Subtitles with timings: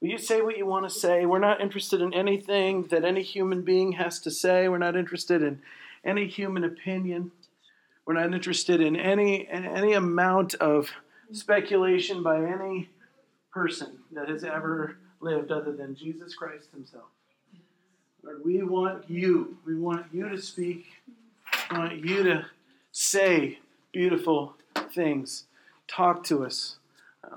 [0.00, 1.26] Will you say what you want to say?
[1.26, 4.68] We're not interested in anything that any human being has to say.
[4.68, 5.60] We're not interested in
[6.04, 7.32] any human opinion.
[8.06, 10.90] We're not interested in any any amount of
[11.32, 12.88] speculation by any
[13.52, 17.08] person that has ever lived other than Jesus Christ himself.
[18.22, 19.58] Lord, we want you.
[19.66, 20.86] We want you to speak.
[21.70, 22.46] We want you to
[22.92, 23.58] say
[23.92, 24.54] beautiful
[24.94, 25.44] things.
[25.88, 26.76] Talk to us.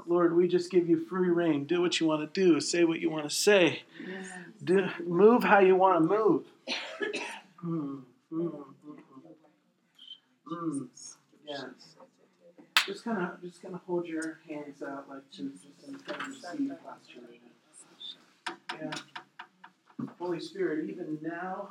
[0.05, 1.66] Lord, we just give you free rein.
[1.66, 2.60] Do what you want to do.
[2.60, 3.84] Say what you want to say.
[4.63, 6.44] Do, move how you want to move.
[7.63, 8.02] Mm,
[8.34, 8.52] mm,
[8.88, 8.98] mm,
[10.52, 10.88] mm.
[11.48, 11.62] Yes.
[12.88, 16.20] Just kind of, just kind of hold your hands out like to just in kind
[16.21, 17.21] of receive posture.
[18.82, 18.91] Yeah.
[20.18, 21.70] Holy Spirit, even now,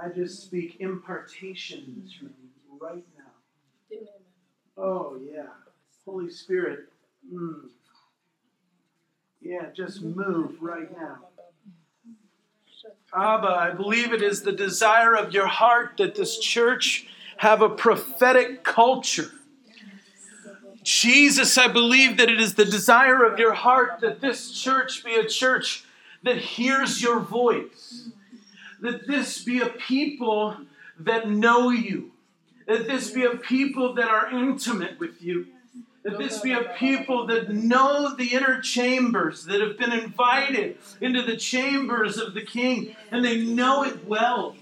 [0.00, 2.34] I just speak impartation in this room
[2.80, 3.98] right now.
[4.76, 5.46] Oh yeah,
[6.04, 6.80] Holy Spirit.
[7.32, 7.68] Mm.
[9.40, 11.18] Yeah, just move right now.
[13.14, 17.06] Abba, I believe it is the desire of your heart that this church
[17.38, 19.30] have a prophetic culture.
[20.82, 25.14] Jesus, I believe that it is the desire of your heart that this church be
[25.14, 25.84] a church
[26.22, 28.08] that hears your voice,
[28.80, 30.56] that this be a people
[30.98, 32.12] that know you,
[32.66, 35.46] that this be a people that are intimate with you,
[36.06, 41.20] that this be a people that know the inner chambers, that have been invited into
[41.20, 44.54] the chambers of the King, and they know it well.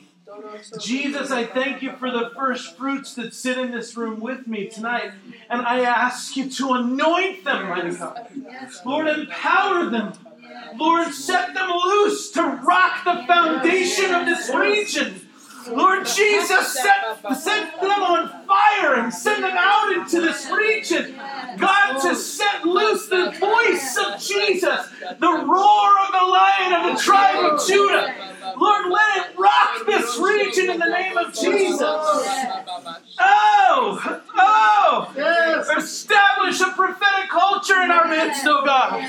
[0.80, 4.68] Jesus, I thank you for the first fruits that sit in this room with me
[4.68, 5.12] tonight.
[5.50, 8.26] And I ask you to anoint them, mighty God.
[8.86, 10.14] Lord, empower them.
[10.76, 15.20] Lord, set them loose to rock the foundation of this region.
[15.68, 19.73] Lord Jesus, set, set them on fire and send them out
[20.04, 21.16] into this region.
[21.58, 24.88] God, to set loose the voice of Jesus,
[25.18, 28.14] the roar of the lion of the tribe of Judah.
[28.56, 31.80] Lord, let it rock this region in the name of Jesus.
[33.18, 39.00] Oh, oh, establish a prophetic culture in our midst, oh God.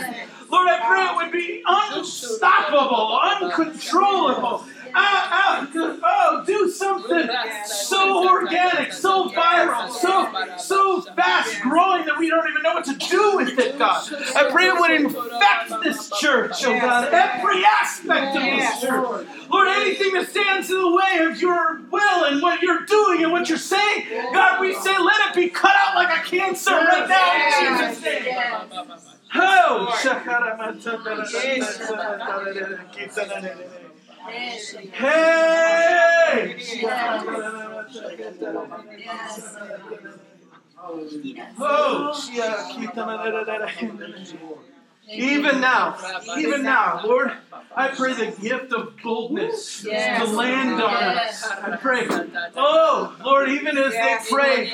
[0.50, 5.68] Lord, I pray it would be unstoppable, uncontrollable ah, ah,
[6.04, 7.30] oh, do something
[7.66, 12.96] so organic, so viral, so so fast growing that we don't even know what to
[12.96, 14.08] do with it, God.
[14.36, 19.28] I pray it would infect this church, oh God, every aspect of this church.
[19.52, 23.32] Lord, anything that stands in the way of your will and what you're doing and
[23.32, 27.08] what you're saying, God, we say let it be cut out like a cancer right
[27.08, 28.36] now in Jesus' name.
[29.38, 29.92] Oh,
[34.28, 35.06] Hey!
[41.60, 42.14] Oh,
[45.08, 45.96] even now,
[46.38, 47.32] even now, Lord,
[47.76, 49.90] I pray the gift of boldness to
[50.26, 51.44] land on us.
[51.44, 52.08] I pray.
[52.56, 54.74] Oh, Lord, even as they pray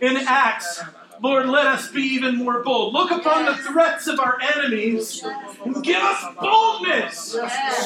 [0.00, 0.82] in Acts,
[1.20, 2.92] Lord, let us be even more bold.
[2.92, 5.22] Look upon the threats of our enemies
[5.64, 7.36] and give us boldness.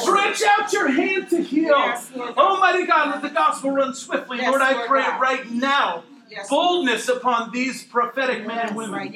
[0.01, 1.93] Stretch out your hand to heal.
[2.37, 4.39] Almighty God, let the gospel run swiftly.
[4.39, 6.03] Lord, I pray right now.
[6.49, 9.11] Boldness upon these prophetic men and women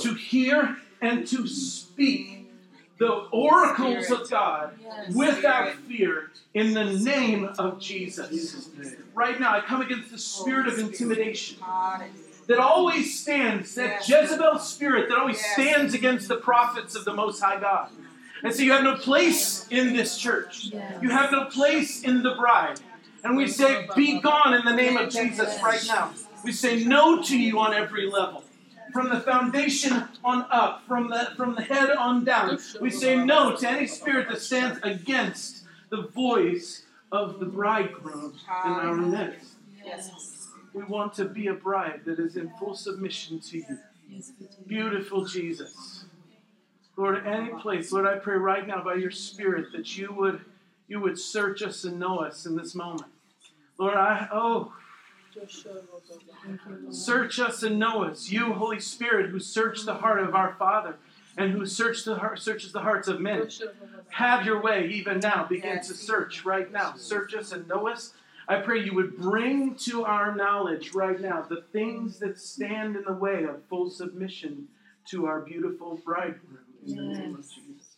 [0.00, 2.50] to hear and to speak
[2.98, 4.72] the oracles of God
[5.14, 8.68] without fear in the name of Jesus.
[9.14, 11.58] Right now, I come against the spirit of intimidation
[12.48, 17.40] that always stands, that Jezebel spirit that always stands against the prophets of the Most
[17.40, 17.90] High God.
[18.42, 20.70] And so you have no place in this church.
[21.02, 22.80] You have no place in the bride.
[23.22, 26.12] And we say, Be gone in the name of Jesus right now.
[26.44, 28.44] We say no to you on every level.
[28.92, 32.58] From the foundation on up, from the, from the head on down.
[32.80, 38.34] We say no to any spirit that stands against the voice of the bridegroom
[38.64, 39.56] in our midst.
[39.84, 40.37] Yes.
[40.72, 43.78] We want to be a bride that is in full submission to you.
[44.66, 46.04] Beautiful Jesus.
[46.96, 50.40] Lord, any place, Lord, I pray right now by your Spirit that you would
[50.88, 53.10] you would search us and know us in this moment.
[53.78, 54.72] Lord, I oh
[56.90, 58.30] search us and know us.
[58.30, 60.96] You, Holy Spirit, who search the heart of our Father
[61.36, 63.48] and who search the heart, searches the hearts of men.
[64.10, 65.46] Have your way even now.
[65.48, 66.94] Begin to search right now.
[66.96, 68.14] Search us and know us.
[68.48, 73.04] I pray you would bring to our knowledge right now the things that stand in
[73.04, 74.68] the way of full submission
[75.10, 77.94] to our beautiful bridegroom in the name of Jesus.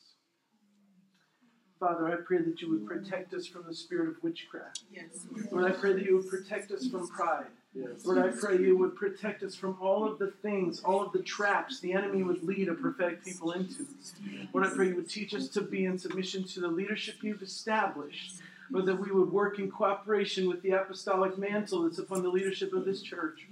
[1.79, 4.81] Father, I pray that you would protect us from the spirit of witchcraft.
[4.93, 5.27] Yes.
[5.51, 7.47] Lord, I pray that you would protect us from pride.
[7.73, 8.05] Yes.
[8.05, 11.23] Lord, I pray you would protect us from all of the things, all of the
[11.23, 13.87] traps the enemy would lead a prophetic people into.
[14.53, 17.43] Lord, I pray you would teach us to be in submission to the leadership you've
[17.43, 18.41] established.
[18.71, 22.73] Lord, that we would work in cooperation with the apostolic mantle that's upon the leadership
[22.73, 23.47] of this church.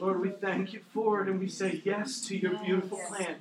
[0.00, 3.36] Lord, we thank you for it and we say yes to your beautiful plan.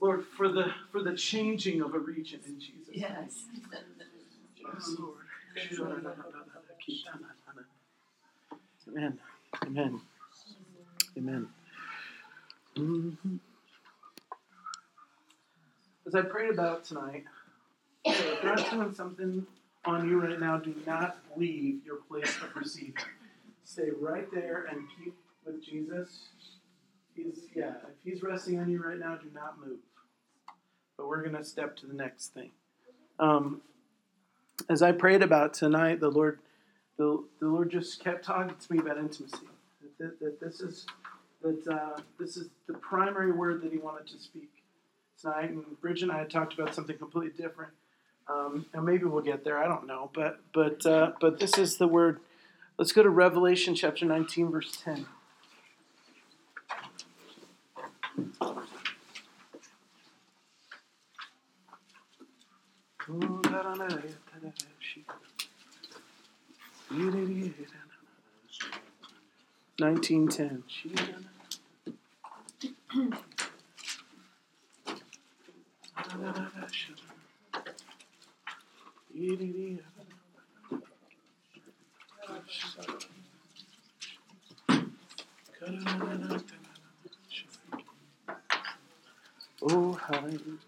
[0.00, 2.88] Lord, for the for the changing of a region in Jesus.
[2.92, 3.44] Yes.
[4.56, 6.06] Yes, Lord.
[8.88, 9.18] Amen.
[9.66, 10.00] Amen.
[11.16, 11.48] Amen.
[12.76, 13.38] Mhm.
[16.06, 17.24] As I prayed about tonight,
[18.04, 19.46] if God's doing something
[19.88, 22.94] on you right now, do not leave your place of receiving.
[23.64, 25.14] Stay right there and keep
[25.44, 26.28] with Jesus.
[27.14, 29.78] He's yeah, if he's resting on you right now, do not move.
[30.96, 32.50] But we're gonna step to the next thing.
[33.18, 33.60] Um,
[34.68, 36.38] as I prayed about tonight, the Lord,
[36.96, 39.46] the, the Lord just kept talking to me about intimacy.
[39.80, 40.86] That, that, that this is
[41.42, 44.50] that uh, this is the primary word that He wanted to speak
[45.20, 45.50] tonight.
[45.50, 47.72] And Bridget and I had talked about something completely different.
[48.28, 49.58] Um, and maybe we'll get there.
[49.58, 52.20] I don't know, but but uh, but this is the word.
[52.76, 55.06] Let's go to Revelation chapter 19, verse 10.
[69.80, 70.64] Nineteen ten.
[89.60, 90.58] Oh, hallelujah.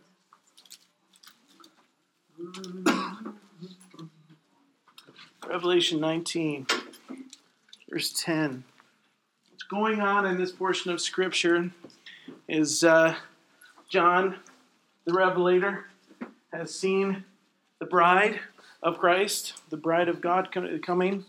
[5.48, 6.66] Revelation 19,
[7.88, 8.64] verse 10.
[9.50, 11.70] What's going on in this portion of Scripture
[12.48, 13.14] is uh,
[13.88, 14.40] John,
[15.04, 15.86] the Revelator,
[16.52, 17.24] has seen
[17.80, 18.38] the bride
[18.82, 21.24] of Christ, the bride of God coming,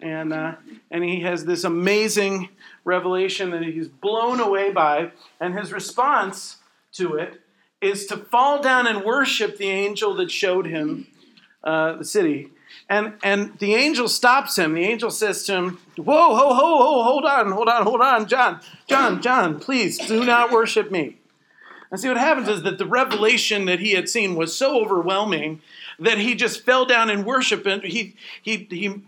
[0.00, 0.56] and uh,
[0.90, 2.48] and he has this amazing
[2.84, 6.56] revelation that he's blown away by, and his response
[6.94, 7.40] to it
[7.80, 11.06] is to fall down and worship the angel that showed him
[11.64, 12.48] uh, the city.
[12.88, 14.74] And, and the angel stops him.
[14.74, 18.26] The angel says to him, Whoa, ho, ho, ho, hold on, hold on, hold on,
[18.26, 21.16] John, John, John, please do not worship me.
[21.90, 25.60] And see what happens is that the revelation that he had seen was so overwhelming
[25.98, 29.02] that he just fell down and worship and he he he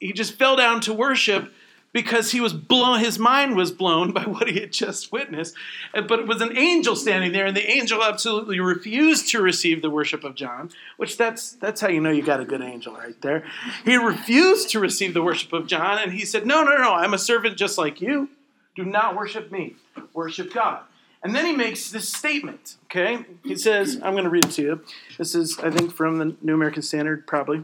[0.00, 1.52] he just fell down to worship
[1.92, 5.54] because he was blown his mind was blown by what he had just witnessed.
[5.92, 9.90] But it was an angel standing there and the angel absolutely refused to receive the
[9.90, 13.20] worship of john which that's that's how you know you got a good angel right
[13.22, 13.44] there.
[13.84, 17.14] He refused to receive the worship of john and he said no no no i'm
[17.14, 18.28] a servant just like you.
[18.76, 19.74] Do not worship me.
[20.14, 20.82] Worship god
[21.22, 24.62] and then he makes this statement okay he says i'm going to read it to
[24.62, 24.84] you
[25.18, 27.62] this is i think from the new american standard probably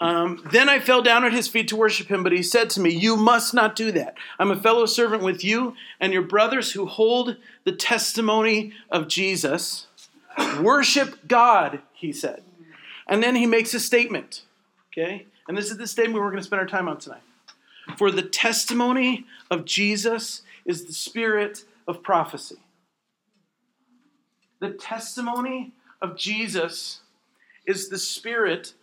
[0.00, 2.80] um, then I fell down at his feet to worship him, but he said to
[2.80, 4.14] me, You must not do that.
[4.38, 9.88] I'm a fellow servant with you and your brothers who hold the testimony of Jesus.
[10.60, 12.42] Worship God, he said.
[13.06, 14.42] And then he makes a statement,
[14.90, 15.26] okay?
[15.46, 17.22] And this is the statement we're going to spend our time on tonight.
[17.98, 22.58] For the testimony of Jesus is the spirit of prophecy.
[24.60, 25.72] The testimony
[26.02, 27.00] of Jesus
[27.66, 28.74] is the spirit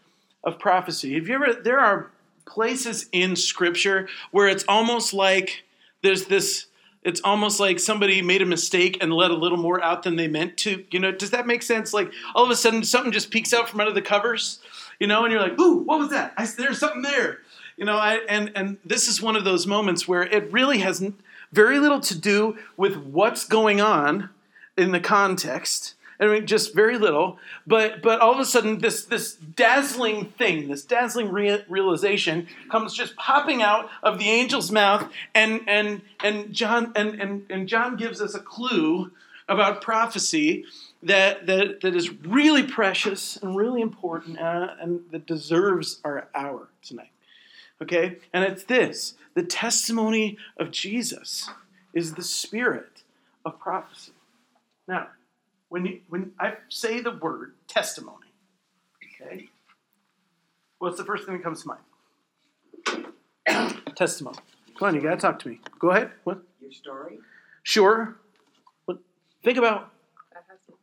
[0.43, 1.15] of prophecy.
[1.15, 2.11] Have you ever, there are
[2.45, 5.63] places in scripture where it's almost like
[6.01, 6.67] there's this,
[7.03, 10.27] it's almost like somebody made a mistake and let a little more out than they
[10.27, 10.83] meant to.
[10.91, 11.93] You know, does that make sense?
[11.93, 14.59] Like all of a sudden something just peeks out from under the covers,
[14.99, 16.33] you know, and you're like, ooh, what was that?
[16.37, 17.39] I, there's something there.
[17.77, 21.03] You know, I, and, and this is one of those moments where it really has
[21.51, 24.29] very little to do with what's going on
[24.77, 25.95] in the context.
[26.19, 27.37] I mean, just very little,
[27.67, 32.95] but but all of a sudden, this this dazzling thing, this dazzling rea- realization, comes
[32.95, 37.97] just popping out of the angel's mouth, and and and John and and, and John
[37.97, 39.11] gives us a clue
[39.47, 40.65] about prophecy
[41.03, 46.67] that that that is really precious and really important, uh, and that deserves our hour
[46.81, 47.11] tonight.
[47.81, 51.49] Okay, and it's this: the testimony of Jesus
[51.93, 53.03] is the spirit
[53.45, 54.13] of prophecy.
[54.87, 55.07] Now
[55.69, 58.27] when you, when I say the word testimony,
[59.21, 59.49] okay,
[60.79, 61.81] what's the first thing that comes to mind?
[63.95, 64.37] testimony.
[64.77, 65.59] Come on, you gotta talk to me.
[65.79, 66.11] Go ahead.
[66.23, 66.41] What?
[66.61, 67.19] Your story.
[67.63, 68.15] Sure.
[68.85, 68.99] What?
[69.43, 69.91] Think about.
[70.33, 70.73] That has to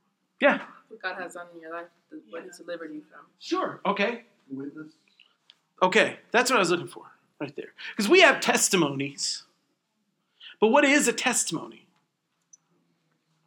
[0.41, 0.61] Yeah.
[0.89, 1.87] what God has done in your life,
[2.31, 3.27] what He's delivered you from.
[3.39, 3.81] Sure.
[3.87, 4.25] Okay.
[4.51, 4.93] Witness.
[5.83, 7.05] Okay, that's what I was looking for
[7.41, 7.73] right there.
[7.91, 9.43] Because we have testimonies.
[10.61, 11.87] But what is a testimony?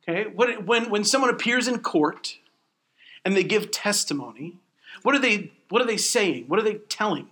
[0.07, 2.38] Okay, what, when, when someone appears in court
[3.25, 4.57] and they give testimony,
[5.03, 6.46] what are they, what are they saying?
[6.48, 7.27] What are they telling?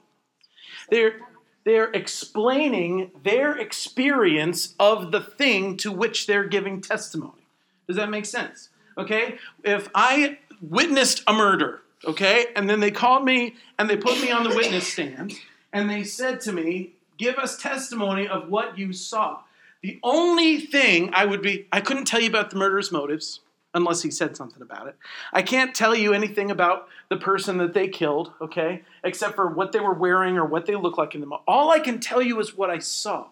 [0.90, 1.20] They're,
[1.64, 7.48] they're explaining their experience of the thing to which they're giving testimony.
[7.88, 8.70] Does that make sense?
[8.98, 9.38] Okay?
[9.64, 14.32] If I witnessed a murder, okay, and then they called me and they put me
[14.32, 15.34] on the witness stand
[15.72, 19.40] and they said to me, Give us testimony of what you saw.
[19.82, 23.40] The only thing I would be, I couldn't tell you about the murderer's motives
[23.74, 24.96] unless he said something about it.
[25.32, 29.74] I can't tell you anything about the person that they killed, okay, except for what
[29.74, 31.28] they were wearing or what they look like in the.
[31.48, 33.28] All I can tell you is what I saw.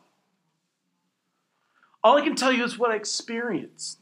[2.03, 3.99] All I can tell you is what I experienced.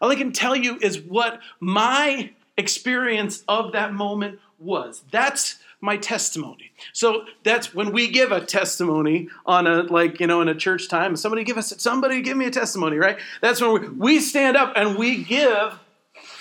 [0.00, 5.02] All I can tell you is what my experience of that moment was.
[5.10, 6.72] That's my testimony.
[6.92, 10.88] So that's when we give a testimony on a like you know in a church
[10.88, 11.16] time.
[11.16, 13.18] Somebody give us somebody give me a testimony, right?
[13.40, 15.78] That's when we, we stand up and we give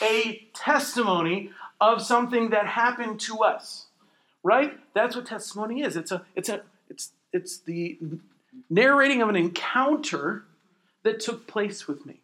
[0.01, 3.85] a testimony of something that happened to us,
[4.43, 4.73] right?
[4.95, 5.95] That's what testimony is.
[5.95, 7.99] It's a it's a it's it's the
[8.69, 10.45] narrating of an encounter
[11.03, 12.21] that took place with me.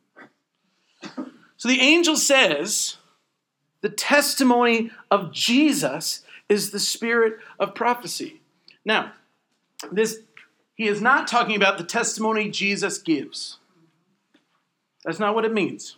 [1.57, 2.97] So the angel says
[3.83, 8.41] the testimony of Jesus is the spirit of prophecy.
[8.85, 9.11] Now,
[9.91, 10.19] this
[10.73, 13.57] he is not talking about the testimony Jesus gives.
[15.05, 15.97] That's not what it means.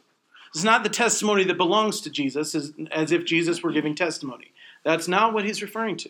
[0.54, 4.52] It's not the testimony that belongs to Jesus as, as if Jesus were giving testimony.
[4.84, 6.10] That's not what he's referring to.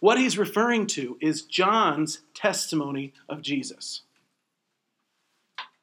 [0.00, 4.02] What he's referring to is John's testimony of Jesus.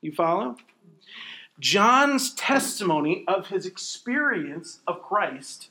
[0.02, 0.56] You follow?
[1.60, 5.70] John's testimony of his experience of Christ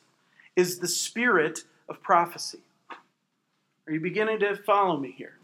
[0.54, 2.60] is the spirit of prophecy.
[3.86, 5.38] Are you beginning to follow me here?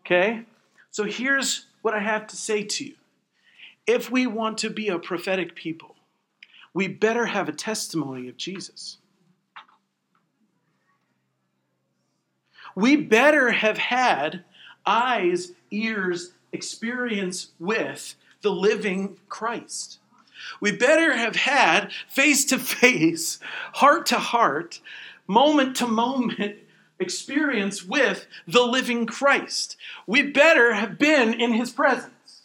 [0.00, 0.44] Okay?
[0.90, 2.94] So here's what I have to say to you.
[3.86, 5.96] If we want to be a prophetic people,
[6.72, 8.98] we better have a testimony of Jesus.
[12.74, 14.44] We better have had
[14.86, 19.98] eyes, ears, experience with the living Christ.
[20.60, 23.38] We better have had face to face,
[23.74, 24.80] heart to heart,
[25.26, 26.58] moment to moment
[26.98, 29.76] experience with the living Christ.
[30.06, 32.42] We better have been in his presence.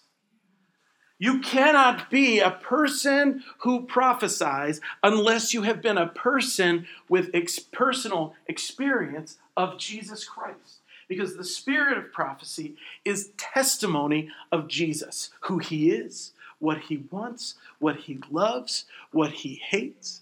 [1.19, 7.57] You cannot be a person who prophesies unless you have been a person with ex-
[7.59, 10.76] personal experience of Jesus Christ.
[11.07, 17.55] Because the spirit of prophecy is testimony of Jesus, who he is, what he wants,
[17.79, 20.21] what he loves, what he hates.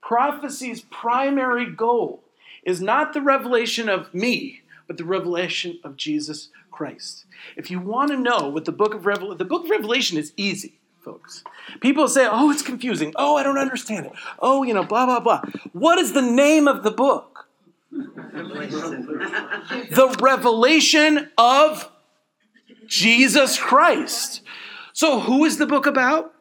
[0.00, 2.22] Prophecy's primary goal
[2.62, 7.24] is not the revelation of me, but the revelation of Jesus Christ.
[7.56, 10.32] If you want to know what the book of Revelation, the book of Revelation is
[10.36, 11.44] easy, folks.
[11.80, 13.12] People say, "Oh, it's confusing.
[13.16, 14.12] Oh, I don't understand it.
[14.38, 15.42] Oh, you know, blah blah blah."
[15.72, 17.37] What is the name of the book?
[19.90, 21.90] The revelation of
[22.86, 24.42] Jesus Christ.
[24.92, 26.34] So, who is the book about?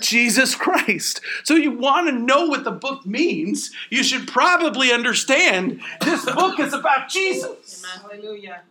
[0.00, 0.54] Jesus.
[0.54, 1.20] Christ.
[1.44, 6.58] So you want to know what the book means, you should probably understand this book
[6.58, 7.84] is about Jesus.
[8.02, 8.62] Hallelujah.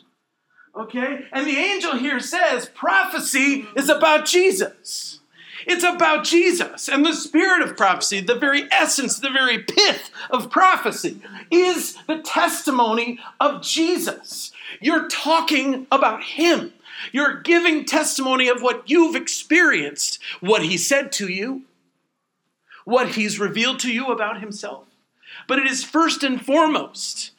[0.75, 1.25] Okay?
[1.31, 5.19] And the angel here says prophecy is about Jesus.
[5.65, 6.87] It's about Jesus.
[6.87, 12.19] And the spirit of prophecy, the very essence, the very pith of prophecy, is the
[12.19, 14.51] testimony of Jesus.
[14.81, 16.73] You're talking about Him.
[17.11, 21.63] You're giving testimony of what you've experienced, what He said to you,
[22.85, 24.85] what He's revealed to you about Himself.
[25.47, 27.31] But it is first and foremost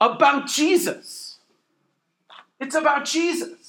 [0.00, 1.38] about Jesus.
[2.60, 3.63] It's about Jesus.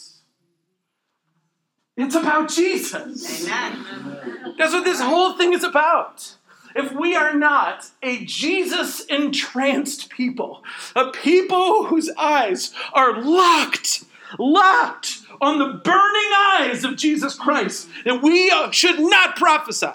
[1.98, 3.48] It's about Jesus.
[3.48, 4.56] Amen.
[4.58, 6.36] That's what this whole thing is about.
[6.76, 10.62] If we are not a Jesus entranced people,
[10.94, 14.04] a people whose eyes are locked
[14.38, 19.88] locked on the burning eyes of Jesus Christ, then we uh, should not prophesy.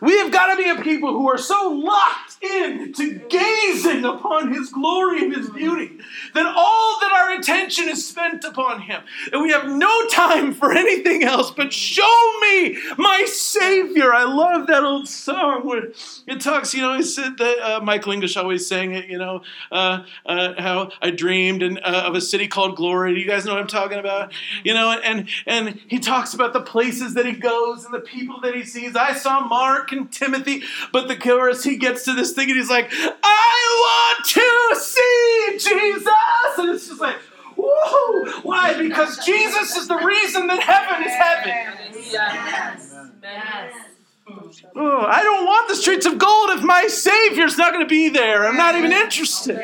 [0.00, 4.52] We have got to be a people who are so locked in to gazing upon
[4.52, 5.98] His glory and His beauty
[6.34, 9.02] that all that our attention is spent upon Him.
[9.32, 14.12] And we have no time for anything else but show me my Savior.
[14.12, 15.92] I love that old song where
[16.26, 19.42] it talks, you know, he said that uh, Michael English always sang it, you know,
[19.72, 23.14] uh, uh, how I dreamed and, uh, of a city called Glory.
[23.14, 24.32] Do you guys know what I'm talking about?
[24.64, 28.40] You know, and, and he talks about the places that he goes and the people
[28.42, 28.96] that he sees.
[28.96, 32.70] I saw Mark and Timothy, but the chorus, he gets to this thing and he's
[32.70, 36.58] like, I want to see Jesus.
[36.58, 37.16] And it's just like,
[37.56, 38.40] whoa.
[38.42, 38.74] Why?
[38.76, 42.02] Because Jesus is the reason that heaven is heaven.
[42.12, 42.94] Yes.
[43.22, 43.74] Yes.
[44.76, 48.08] Oh, I don't want the streets of gold if my Savior's not going to be
[48.10, 48.46] there.
[48.46, 49.58] I'm not even interested.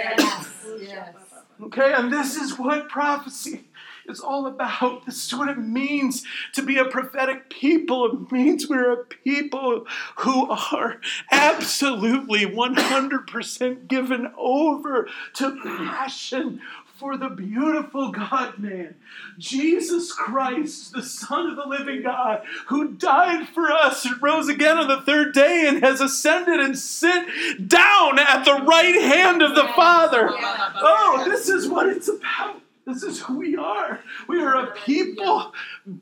[1.63, 3.65] Okay, and this is what prophecy
[4.09, 5.07] is all about.
[5.07, 8.07] This is what it means to be a prophetic people.
[8.07, 9.87] It means we're a people
[10.19, 16.61] who are absolutely 100% given over to passion
[16.97, 18.95] for the beautiful God man,
[19.37, 24.79] Jesus Christ, the Son of the living God, who died for us and rose again
[24.79, 29.57] on the third day and has ascended and sit down at the right hand of
[29.57, 30.31] the Father.
[30.31, 32.61] Oh, this is what it's about.
[32.87, 34.01] This is who we are.
[34.29, 35.55] We are a people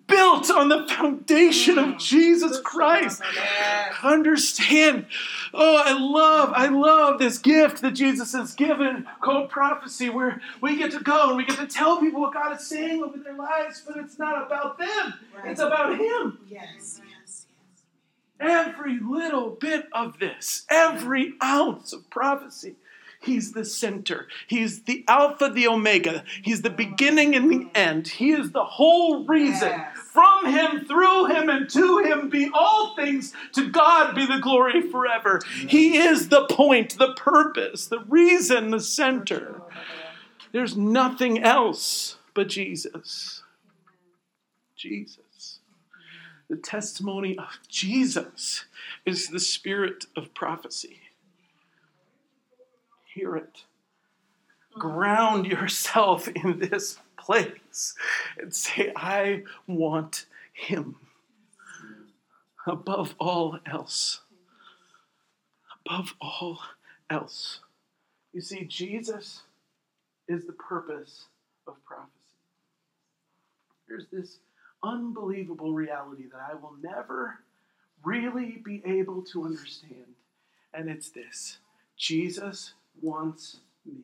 [0.08, 3.22] built on the foundation of Jesus Christ.
[4.02, 5.06] Understand.
[5.54, 10.76] Oh, I love, I love this gift that Jesus has given called prophecy, where we
[10.76, 13.36] get to go and we get to tell people what God is saying over their
[13.36, 15.14] lives, but it's not about them.
[15.44, 16.38] It's about Him.
[16.48, 17.46] Yes, yes,
[18.40, 22.74] Every little bit of this, every ounce of prophecy,
[23.22, 24.26] He's the center.
[24.48, 26.24] He's the Alpha, the Omega.
[26.42, 28.08] He's the beginning and the end.
[28.08, 29.68] He is the whole reason.
[29.68, 29.96] Yes.
[29.96, 33.32] From Him, through Him, and to Him be all things.
[33.52, 35.40] To God be the glory forever.
[35.68, 39.62] He is the point, the purpose, the reason, the center.
[40.50, 43.42] There's nothing else but Jesus.
[44.76, 45.60] Jesus.
[46.50, 48.64] The testimony of Jesus
[49.06, 51.01] is the spirit of prophecy.
[53.14, 53.64] Hear it.
[54.74, 57.94] Ground yourself in this place
[58.38, 60.96] and say, I want Him
[62.66, 64.20] above all else.
[65.84, 66.60] Above all
[67.10, 67.60] else.
[68.32, 69.42] You see, Jesus
[70.28, 71.26] is the purpose
[71.66, 72.12] of prophecy.
[73.88, 74.38] There's this
[74.82, 77.40] unbelievable reality that I will never
[78.04, 80.16] really be able to understand,
[80.74, 81.58] and it's this
[81.96, 84.02] Jesus wants me.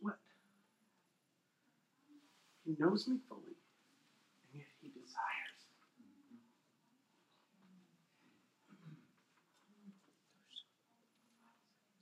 [0.00, 0.16] What?
[2.64, 3.56] He knows me fully,
[4.52, 5.16] and yet he desires.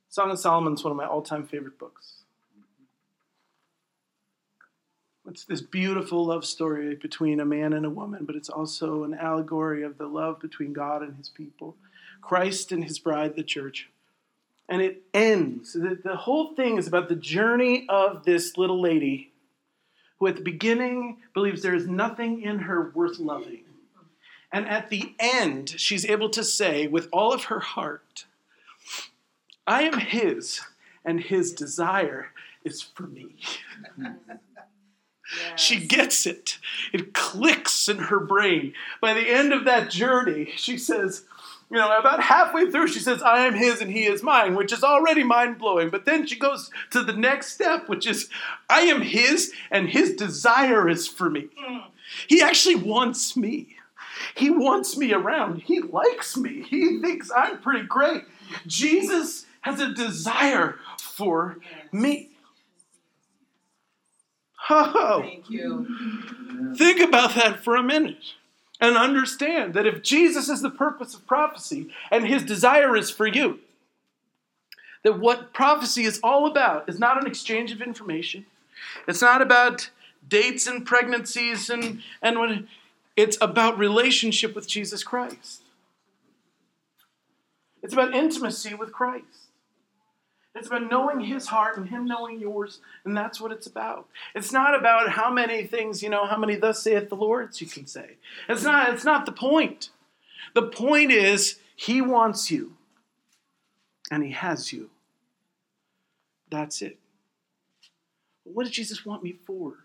[0.09, 2.24] Song of Solomon is one of my all-time favorite books.
[5.35, 9.15] It's this beautiful love story between a man and a woman, but it's also an
[9.15, 11.75] allegory of the love between God and his people,
[12.21, 13.91] Christ and his bride, the church.
[14.69, 15.73] And it ends.
[15.73, 19.33] The, the whole thing is about the journey of this little lady
[20.21, 23.65] who, at the beginning, believes there is nothing in her worth loving.
[24.53, 28.27] And at the end, she's able to say, with all of her heart,
[29.67, 30.61] I am his,
[31.05, 32.29] and his desire
[32.63, 33.35] is for me.
[35.57, 36.59] She gets it.
[36.93, 38.75] It clicks in her brain.
[39.01, 41.25] By the end of that journey, she says,
[41.71, 44.73] you know, about halfway through, she says, I am his and he is mine, which
[44.73, 45.89] is already mind blowing.
[45.91, 48.29] But then she goes to the next step, which is,
[48.69, 51.49] I am his and his desire is for me.
[51.67, 51.85] Mm.
[52.29, 53.77] He actually wants me.
[54.35, 55.63] He wants me around.
[55.63, 56.63] He likes me.
[56.63, 58.25] He thinks I'm pretty great.
[58.67, 61.59] Jesus has a desire for
[61.93, 62.29] me.
[64.71, 66.75] Oh, Thank you.
[66.77, 68.35] think about that for a minute
[68.81, 73.27] and understand that if Jesus is the purpose of prophecy and his desire is for
[73.27, 73.61] you,
[75.03, 78.47] that what prophecy is all about is not an exchange of information.
[79.07, 79.91] It's not about
[80.27, 82.65] dates and pregnancies and, and what
[83.17, 85.61] it's about relationship with Jesus Christ.
[87.83, 89.44] It's about intimacy with Christ.
[90.55, 94.07] It's about knowing his heart and him knowing yours, and that's what it's about.
[94.37, 97.67] It's not about how many things, you know, how many thus saith the Lord's you
[97.67, 98.17] can say.
[98.49, 99.91] It's not, it's not the point.
[100.55, 102.77] The point is he wants you
[104.13, 104.91] and he has you.
[106.51, 106.99] That's it.
[108.45, 109.79] What did Jesus want me for?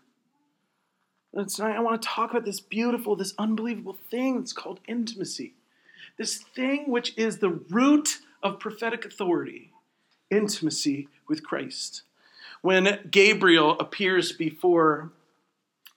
[1.32, 5.54] And tonight I want to talk about this beautiful, this unbelievable thing that's called intimacy.
[6.16, 9.72] This thing which is the root of prophetic authority
[10.30, 12.02] intimacy with Christ.
[12.62, 15.10] When Gabriel appears before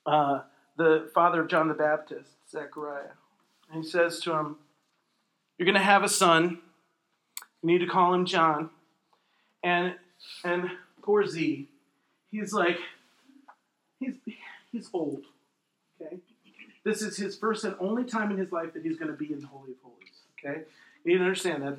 [0.06, 0.40] uh,
[0.76, 3.12] the father of John the Baptist, Zechariah,
[3.72, 4.56] and he says to him,
[5.58, 6.58] You're going to have a son.
[7.62, 8.70] You need to call him John.
[9.62, 9.94] And,
[10.44, 10.70] and
[11.02, 11.68] poor Z,
[12.30, 12.78] he's like,
[13.98, 14.14] he's,
[14.70, 15.24] he's old.
[16.00, 16.18] Okay?
[16.84, 19.32] This is his first and only time in his life that he's going to be
[19.32, 20.20] in the Holy of Holies.
[20.38, 20.60] Okay?
[21.04, 21.78] You need to understand that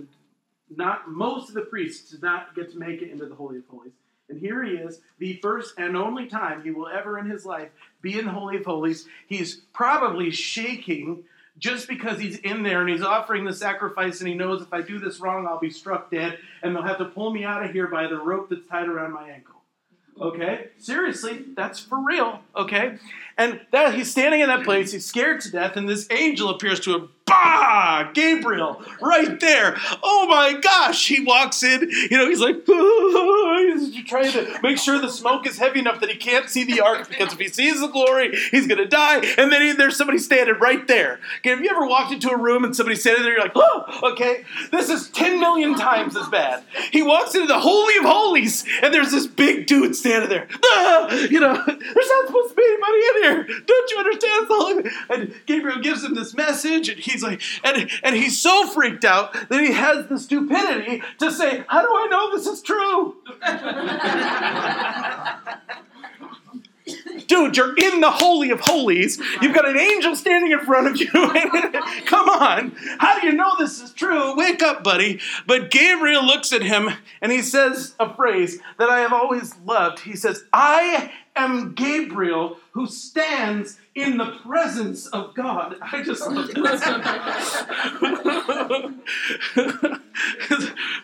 [0.70, 3.68] not most of the priests did not get to make it into the Holy of
[3.68, 3.94] Holies.
[4.30, 7.70] And here he is, the first and only time he will ever in his life
[8.02, 9.08] be in the Holy of Holies.
[9.28, 11.26] He's probably shaking
[11.58, 14.82] just because he's in there and he's offering the sacrifice and he knows if I
[14.82, 17.72] do this wrong, I'll be struck dead and they'll have to pull me out of
[17.72, 19.56] here by the rope that's tied around my ankle.
[20.20, 20.68] Okay?
[20.80, 22.40] Seriously, that's for real.
[22.56, 22.98] Okay?
[23.38, 26.80] And that he's standing in that place, he's scared to death, and this angel appears
[26.82, 27.10] to him.
[27.46, 28.12] Bah!
[28.14, 29.78] Gabriel, right there.
[30.02, 31.08] Oh my gosh!
[31.08, 35.58] He walks in, you know, he's like, he's trying to make sure the smoke is
[35.58, 38.68] heavy enough that he can't see the ark because if he sees the glory, he's
[38.68, 39.18] gonna die.
[39.38, 41.20] And then he, there's somebody standing right there.
[41.40, 43.34] Okay, have you ever walked into a room and somebody's standing there?
[43.34, 44.44] You're like, oh, okay.
[44.72, 46.64] This is 10 million times as bad.
[46.92, 50.48] He walks into the Holy of Holies, and there's this big dude standing there.
[50.64, 51.22] Ah!
[51.36, 53.62] You know, there's not supposed to be anybody in here.
[53.66, 54.92] Don't you understand?
[55.10, 59.34] And Gabriel gives him this message, and he's like, and, and he's so freaked out
[59.50, 63.16] that he has the stupidity to say, How do I know this is true?
[67.28, 69.20] Dude, you're in the Holy of Holies.
[69.42, 71.08] You've got an angel standing in front of you.
[72.06, 72.76] Come on.
[73.00, 74.36] How do you know this is true?
[74.36, 75.20] Wake up, buddy.
[75.48, 76.90] But Gabriel looks at him
[77.22, 80.00] and he says a phrase that I have always loved.
[80.02, 85.78] He says, I am Gabriel who stands in the presence of God.
[85.82, 87.16] I just love that.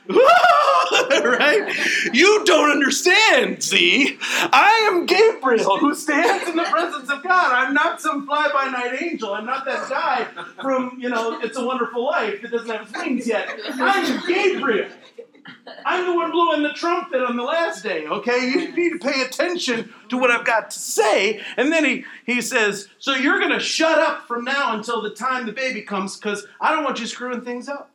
[1.24, 2.14] right?
[2.14, 4.18] You don't understand, see?
[4.22, 7.54] I am Gabriel who stands in the presence of God.
[7.54, 9.34] I'm not some fly by night angel.
[9.34, 10.26] I'm not that guy
[10.62, 13.50] from, you know, It's a Wonderful Life that doesn't have his wings yet.
[13.74, 14.90] I'm Gabriel.
[15.86, 18.48] I'm the one blowing the trumpet on the last day, okay?
[18.48, 18.76] You mm.
[18.76, 21.42] need to pay attention to what I've got to say.
[21.58, 25.10] And then he, he says, So you're going to shut up from now until the
[25.10, 27.92] time the baby comes because I don't want you screwing things up.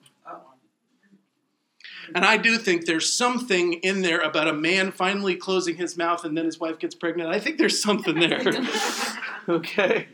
[2.15, 6.25] And I do think there's something in there about a man finally closing his mouth
[6.25, 7.31] and then his wife gets pregnant.
[7.31, 8.41] I think there's something there.
[9.49, 10.09] okay?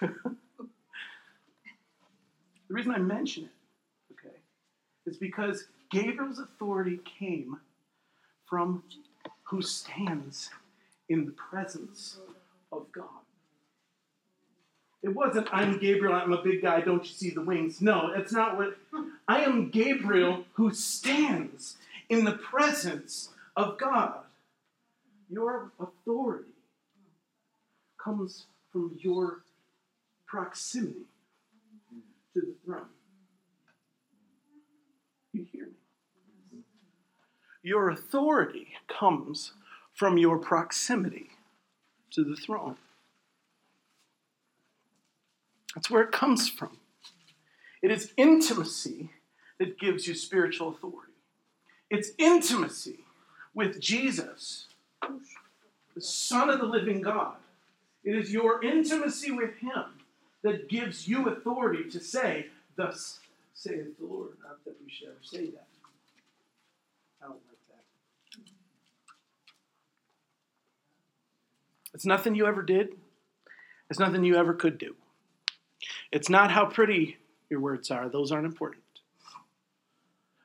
[0.00, 0.10] the
[2.68, 3.50] reason I mention it,
[4.12, 4.36] okay,
[5.06, 7.58] is because Gabriel's authority came
[8.46, 8.82] from
[9.44, 10.50] who stands
[11.08, 12.18] in the presence
[12.70, 13.04] of God.
[15.02, 17.80] It wasn't, I'm Gabriel, I'm a big guy, don't you see the wings?
[17.80, 18.76] No, it's not what.
[19.28, 21.76] I am Gabriel who stands
[22.08, 24.20] in the presence of God.
[25.30, 26.50] Your authority
[28.02, 29.42] comes from your
[30.26, 31.06] proximity
[32.34, 32.86] to the throne.
[35.32, 35.72] You hear me?
[37.68, 39.52] Your authority comes
[39.92, 41.32] from your proximity
[42.12, 42.78] to the throne.
[45.74, 46.78] That's where it comes from.
[47.82, 49.10] It is intimacy
[49.58, 51.12] that gives you spiritual authority.
[51.90, 53.00] It's intimacy
[53.52, 54.68] with Jesus,
[55.94, 57.36] the Son of the living God.
[58.02, 59.84] It is your intimacy with Him
[60.40, 63.20] that gives you authority to say, Thus
[63.52, 64.38] saith the Lord.
[64.42, 65.66] Not that we should ever say that.
[67.22, 67.84] I don't like that.
[71.98, 72.94] It's nothing you ever did.
[73.90, 74.94] It's nothing you ever could do.
[76.12, 77.16] It's not how pretty
[77.50, 78.84] your words are, those aren't important.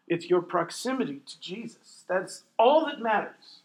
[0.07, 2.05] It's your proximity to Jesus.
[2.09, 3.59] That's all that matters.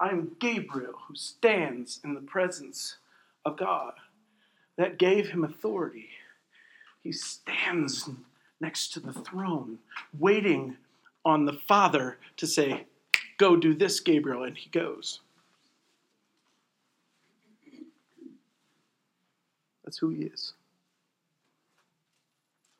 [0.00, 2.96] I'm Gabriel who stands in the presence
[3.44, 3.92] of God.
[4.78, 6.08] That gave him authority.
[7.02, 8.08] He stands
[8.62, 9.80] next to the throne,
[10.18, 10.78] waiting
[11.22, 12.86] on the Father to say,
[13.36, 15.20] Go do this, Gabriel, and he goes.
[19.88, 20.52] That's who he is.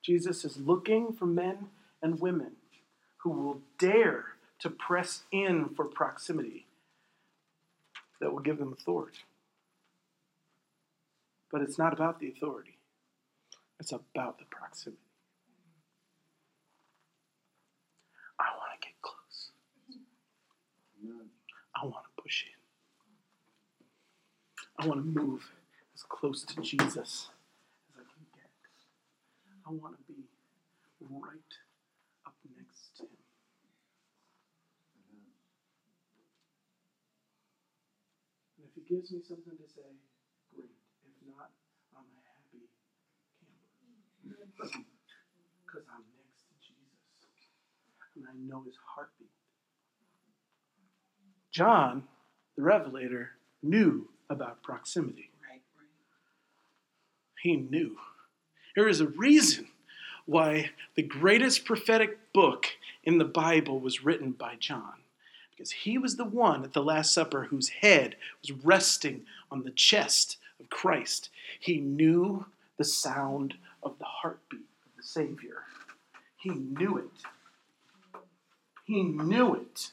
[0.05, 1.69] Jesus is looking for men
[2.03, 2.51] and women
[3.23, 4.27] who will dare
[4.59, 6.67] to press in for proximity
[8.21, 9.21] that will give them authority.
[11.51, 12.77] But it's not about the authority,
[13.81, 15.01] it's about the proximity.
[18.39, 19.49] I want to get close.
[21.75, 22.51] I want to push in.
[24.85, 25.51] I want to move
[26.09, 27.31] close to Jesus
[27.95, 28.51] as I can get.
[29.67, 30.25] I want to be
[31.01, 31.53] right
[32.27, 33.23] up next to him.
[38.59, 39.95] And if he gives me something to say,
[40.55, 40.75] great.
[41.05, 41.51] If not,
[41.95, 42.67] I'm a happy
[44.25, 44.85] camper.
[45.65, 46.97] Because I'm next to Jesus.
[48.17, 49.29] And I know his heartbeat.
[51.53, 52.05] John,
[52.57, 53.31] the Revelator,
[53.63, 55.28] knew about proximity.
[57.43, 57.97] He knew.
[58.75, 59.69] There is a reason
[60.27, 62.67] why the greatest prophetic book
[63.03, 64.95] in the Bible was written by John.
[65.51, 69.71] Because he was the one at the Last Supper whose head was resting on the
[69.71, 71.31] chest of Christ.
[71.59, 72.47] He knew
[72.77, 75.63] the sound of the heartbeat of the Savior.
[76.37, 78.21] He knew it.
[78.85, 79.91] He knew it.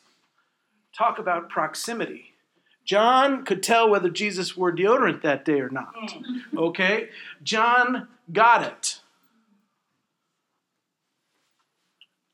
[0.95, 2.34] Talk about proximity.
[2.85, 5.93] John could tell whether Jesus wore deodorant that day or not.
[6.55, 7.09] Okay?
[7.43, 9.01] John got it.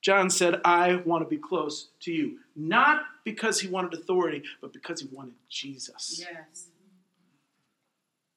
[0.01, 2.39] John said, I want to be close to you.
[2.55, 6.19] Not because he wanted authority, but because he wanted Jesus.
[6.19, 6.65] Yes.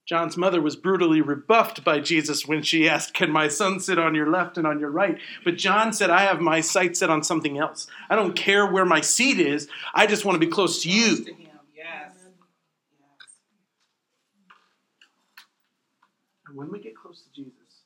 [0.07, 4.15] John's mother was brutally rebuffed by Jesus when she asked, Can my son sit on
[4.15, 5.19] your left and on your right?
[5.45, 7.87] But John said, I have my sight set on something else.
[8.11, 11.25] I don't care where my seat is, I just want to be close to you.
[11.25, 11.49] To him.
[11.75, 12.13] Yes.
[16.55, 17.83] And when we get close to Jesus,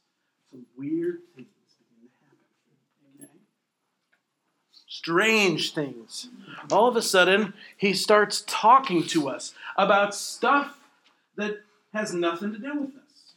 [0.50, 3.24] some weird things begin to happen.
[3.24, 3.40] Okay?
[4.86, 6.28] Strange things.
[6.70, 10.78] All of a sudden, he starts talking to us about stuff
[11.36, 11.60] that
[11.94, 13.32] has nothing to do with us.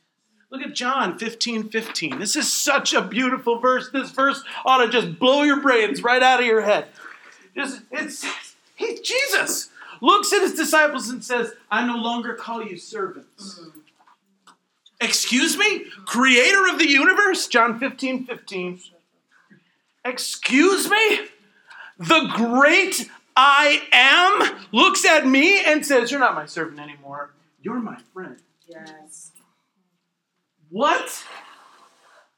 [0.50, 2.20] Look at John 15 15.
[2.20, 3.90] This is such a beautiful verse.
[3.90, 6.88] This verse ought to just blow your brains right out of your head.
[7.56, 8.26] Just, it's
[8.76, 9.70] he, Jesus
[10.02, 13.62] looks at his disciples and says, I no longer call you servants.
[13.62, 13.81] Mm.
[15.02, 15.86] Excuse me?
[16.06, 17.48] Creator of the universe?
[17.48, 18.80] John 15 15.
[20.06, 21.28] Excuse me?
[21.98, 27.32] The great I am looks at me and says, You're not my servant anymore.
[27.62, 28.38] You're my friend.
[28.68, 29.32] Yes.
[30.70, 31.26] What?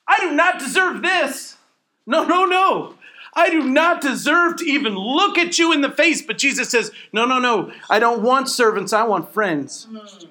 [0.08, 1.58] I do not deserve this.
[2.06, 2.96] No, no, no.
[3.34, 6.22] I do not deserve to even look at you in the face.
[6.22, 7.72] But Jesus says, No, no, no.
[7.90, 8.94] I don't want servants.
[8.94, 9.88] I want friends.
[9.90, 10.28] Hmm.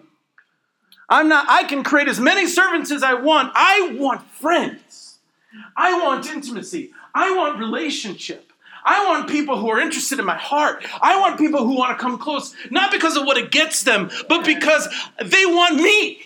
[1.13, 3.53] I'm not, I can create as many servants as I want.
[3.55, 5.19] I want friends.
[5.77, 6.93] I want intimacy.
[7.15, 8.51] I want relationship.
[8.83, 10.87] I want people who are interested in my heart.
[11.03, 14.11] I want people who want to come close, not because of what it gets them,
[14.27, 14.89] but because
[15.23, 16.23] they want me.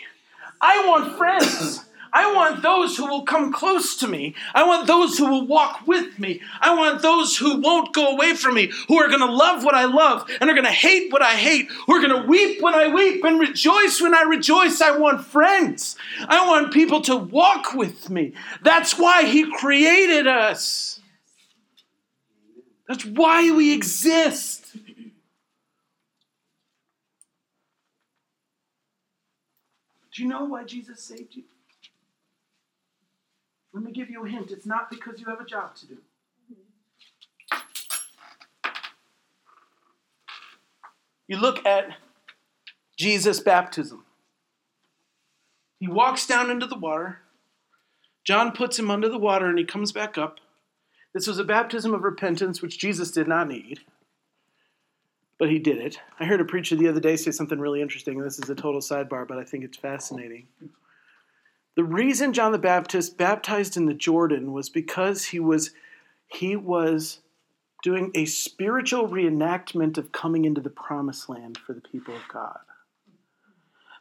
[0.61, 1.85] I want friends.
[2.17, 4.35] I want those who will come close to me.
[4.55, 6.41] I want those who will walk with me.
[6.63, 9.75] I want those who won't go away from me, who are going to love what
[9.75, 12.63] I love and are going to hate what I hate, who are going to weep
[12.63, 14.81] when I weep and rejoice when I rejoice.
[14.81, 15.97] I want friends.
[16.27, 18.33] I want people to walk with me.
[18.63, 21.01] That's why He created us.
[22.89, 24.75] That's why we exist.
[30.15, 31.43] Do you know why Jesus saved you?
[33.77, 34.53] Let me give you a hint.
[34.53, 35.99] It's not because you have a job to do.
[41.29, 41.95] You look at
[42.97, 44.07] Jesus' baptism.
[45.79, 47.19] He walks down into the water.
[48.25, 50.39] John puts him under the water and he comes back up.
[51.13, 53.81] This was a baptism of repentance, which Jesus did not need,
[55.39, 56.01] but he did it.
[56.19, 58.19] I heard a preacher the other day say something really interesting.
[58.21, 60.47] This is a total sidebar, but I think it's fascinating.
[61.77, 65.73] The reason John the Baptist baptized in the Jordan was because he was
[66.27, 67.21] he was
[67.83, 72.59] doing a spiritual reenactment of coming into the promised land for the people of God.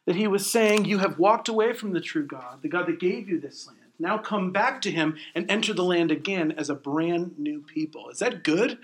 [0.06, 3.00] That he was saying, You have walked away from the true God, the God that
[3.00, 3.80] gave you this land.
[4.00, 8.10] Now come back to him and enter the land again as a brand new people.
[8.10, 8.78] Is that good?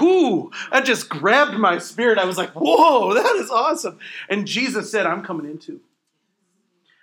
[0.00, 0.50] Whoo!
[0.70, 2.18] That just grabbed my spirit.
[2.18, 3.98] I was like, Whoa, that is awesome.
[4.28, 5.80] And Jesus said, I'm coming into.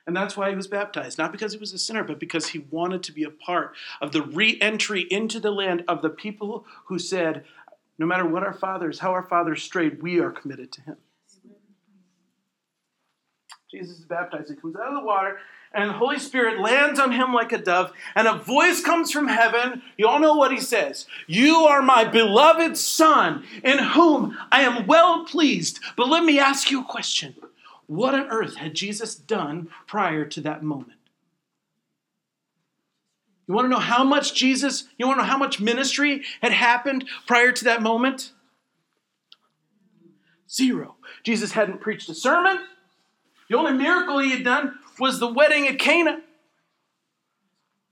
[0.08, 1.18] And that's why he was baptized.
[1.18, 4.14] Not because he was a sinner, but because he wanted to be a part of
[4.14, 7.44] the re entry into the land of the people who said,
[8.00, 10.96] no matter what our fathers, how our fathers strayed, we are committed to him.
[13.70, 14.50] Jesus is baptized.
[14.50, 15.40] He comes out of the water,
[15.74, 19.28] and the Holy Spirit lands on him like a dove, and a voice comes from
[19.28, 19.82] heaven.
[19.98, 24.88] You all know what he says You are my beloved Son, in whom I am
[24.88, 25.82] well pleased.
[25.98, 27.36] But let me ask you a question
[27.88, 30.94] What on earth had Jesus done prior to that moment?
[33.48, 36.52] You want to know how much Jesus, you want to know how much ministry had
[36.52, 38.34] happened prior to that moment?
[40.50, 40.96] Zero.
[41.24, 42.60] Jesus hadn't preached a sermon.
[43.50, 46.20] The only miracle he had done was the wedding at Cana.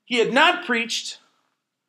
[0.04, 1.20] He had not preached.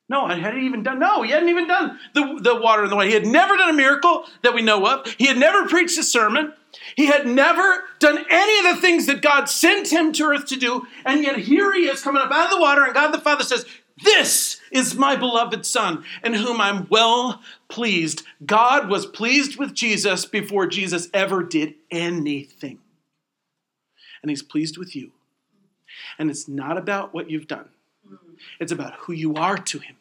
[0.08, 1.00] No, I hadn't even done.
[1.00, 3.08] No, he hadn't even done the, the water and the wine.
[3.08, 5.08] He had never done a miracle that we know of.
[5.18, 6.52] He had never preached a sermon.
[6.94, 10.56] He had never done any of the things that God sent him to earth to
[10.56, 10.86] do.
[11.04, 13.44] And yet here he is coming up out of the water, and God the Father
[13.44, 13.66] says,
[14.02, 18.22] This is my beloved Son, in whom I'm well pleased.
[18.44, 22.78] God was pleased with Jesus before Jesus ever did anything.
[24.22, 25.12] And he's pleased with you.
[26.18, 27.68] And it's not about what you've done.
[28.60, 29.96] It's about who you are to him.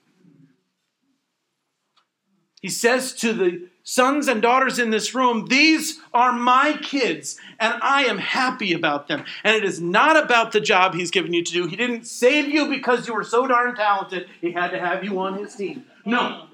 [2.61, 7.75] He says to the sons and daughters in this room, These are my kids, and
[7.81, 9.23] I am happy about them.
[9.43, 11.67] And it is not about the job he's given you to do.
[11.67, 15.17] He didn't save you because you were so darn talented, he had to have you
[15.19, 15.85] on his team.
[16.05, 16.47] No,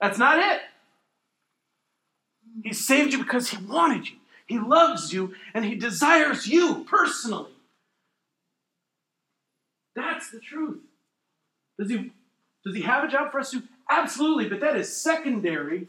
[0.00, 0.62] that's not it.
[2.64, 7.50] He saved you because he wanted you, he loves you, and he desires you personally.
[9.94, 10.80] That's the truth.
[11.78, 12.12] Does he,
[12.64, 13.62] does he have a job for us to?
[13.90, 15.88] Absolutely, but that is secondary.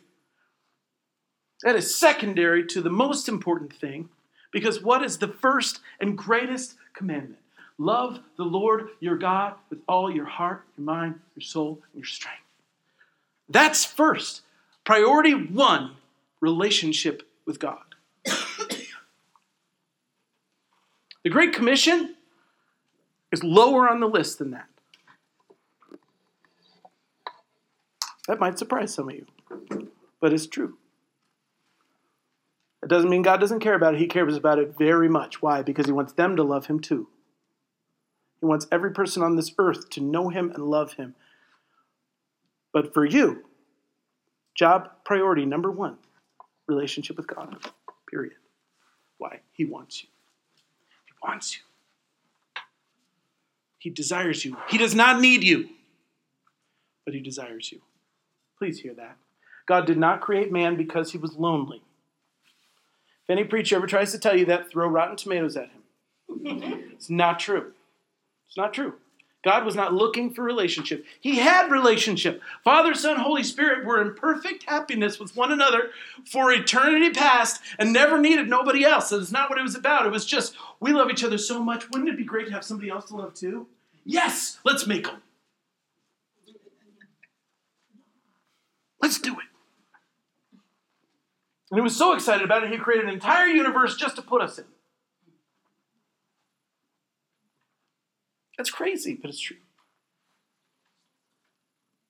[1.64, 4.10] That is secondary to the most important thing
[4.52, 7.40] because what is the first and greatest commandment?
[7.78, 12.06] Love the Lord your God with all your heart, your mind, your soul, and your
[12.06, 12.42] strength.
[13.50, 14.42] That's first.
[14.84, 15.96] Priority one
[16.42, 17.96] relationship with God.
[18.26, 18.86] the
[21.30, 22.16] Great Commission
[23.32, 24.68] is lower on the list than that.
[28.28, 29.26] That might surprise some of you,
[30.20, 30.78] but it's true.
[32.84, 34.00] It doesn't mean God doesn't care about it.
[34.00, 35.42] He cares about it very much.
[35.42, 35.62] Why?
[35.62, 37.08] Because He wants them to love Him too.
[38.40, 41.16] He wants every person on this earth to know Him and love Him.
[42.74, 43.46] But for you,
[44.54, 45.98] job priority number one
[46.68, 47.56] relationship with God.
[48.10, 48.34] Period.
[49.18, 49.40] Why?
[49.54, 50.10] He wants you.
[51.06, 51.64] He wants you.
[53.80, 54.58] He desires you.
[54.70, 55.70] He does not need you,
[57.06, 57.82] but He desires you.
[58.58, 59.18] Please hear that.
[59.66, 61.82] God did not create man because he was lonely.
[63.24, 65.82] If any preacher ever tries to tell you that, throw rotten tomatoes at him.
[66.94, 67.72] it's not true.
[68.48, 68.96] It's not true.
[69.44, 71.06] God was not looking for relationship.
[71.20, 72.42] He had relationship.
[72.64, 75.90] Father, Son, Holy Spirit were in perfect happiness with one another
[76.26, 79.10] for eternity past and never needed nobody else.
[79.10, 80.06] That's not what it was about.
[80.06, 81.90] It was just, we love each other so much.
[81.90, 83.68] Wouldn't it be great to have somebody else to love too?
[84.06, 85.22] Yes, let's make them.
[89.02, 89.53] Let's do it.
[91.74, 94.44] And he was so excited about it, he created an entire universe just to put
[94.44, 94.66] us in.
[98.56, 99.58] That's crazy, but it's true.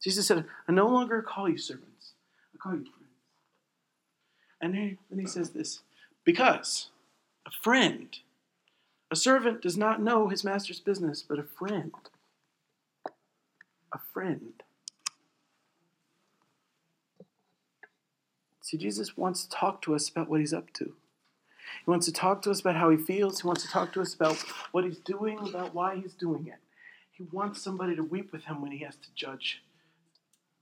[0.03, 2.11] Jesus said, I no longer call you servants,
[2.53, 2.97] I call you friends.
[4.59, 5.79] And then he says this
[6.25, 6.89] because
[7.47, 8.17] a friend,
[9.09, 11.93] a servant does not know his master's business, but a friend,
[13.93, 14.61] a friend
[18.63, 20.85] See, Jesus wants to talk to us about what he's up to.
[20.85, 23.41] He wants to talk to us about how he feels.
[23.41, 24.37] He wants to talk to us about
[24.71, 26.59] what he's doing, about why he's doing it.
[27.11, 29.61] He wants somebody to weep with him when he has to judge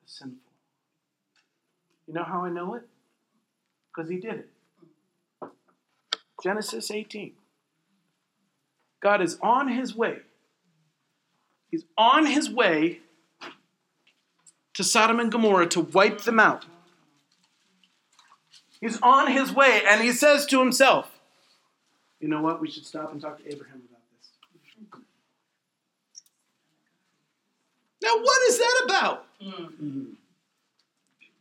[0.04, 0.38] the sinful.
[2.08, 2.88] You know how I know it?
[3.94, 4.50] Because he did it.
[6.42, 7.34] Genesis 18.
[9.00, 10.18] God is on his way.
[11.70, 13.02] He's on his way
[14.74, 16.66] to Sodom and Gomorrah to wipe them out.
[18.82, 21.20] He's on his way, and he says to himself,
[22.20, 22.60] You know what?
[22.60, 24.32] We should stop and talk to Abraham about this.
[28.02, 29.26] Now, what is that about?
[29.42, 30.04] Mm-hmm.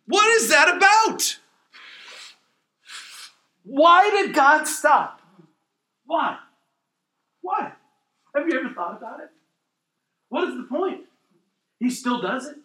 [0.07, 1.39] What is that about?
[3.65, 5.23] Why did God stop?
[6.05, 6.37] Why?
[7.41, 7.73] Why?
[8.35, 9.31] Have you ever thought about it?
[10.29, 11.03] What is the point?
[11.79, 12.57] He still does it.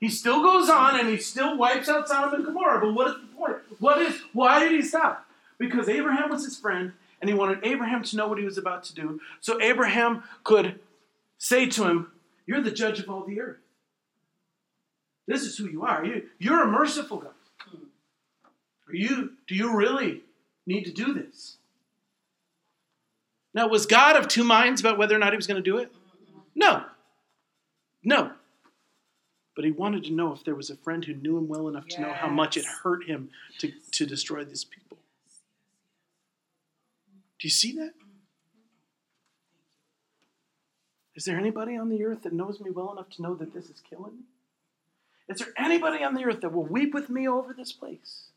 [0.00, 2.80] He still goes on and he still wipes out Sodom and Gomorrah.
[2.80, 3.56] But what is the point?
[3.78, 5.26] What is why did he stop?
[5.58, 8.82] Because Abraham was his friend and he wanted Abraham to know what he was about
[8.84, 9.20] to do.
[9.40, 10.80] So Abraham could
[11.36, 12.12] say to him,
[12.46, 13.58] You're the judge of all the earth.
[15.26, 16.04] This is who you are.
[16.04, 17.34] You, you're a merciful God.
[18.88, 20.22] Are you, do you really
[20.66, 21.58] need to do this?
[23.54, 25.78] Now, was God of two minds about whether or not he was going to do
[25.78, 25.92] it?
[26.54, 26.84] No.
[28.02, 28.32] No.
[29.60, 31.84] But he wanted to know if there was a friend who knew him well enough
[31.86, 31.96] yes.
[31.96, 34.96] to know how much it hurt him to, to destroy these people.
[37.38, 37.90] Do you see that?
[37.90, 38.08] Mm-hmm.
[41.14, 43.66] Is there anybody on the earth that knows me well enough to know that this
[43.66, 44.24] is killing me?
[45.28, 48.28] Is there anybody on the earth that will weep with me over this place?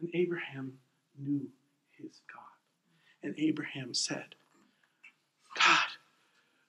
[0.00, 0.78] And Abraham
[1.16, 1.46] knew
[1.96, 2.42] his God.
[3.22, 4.34] And Abraham said,
[5.56, 5.86] God,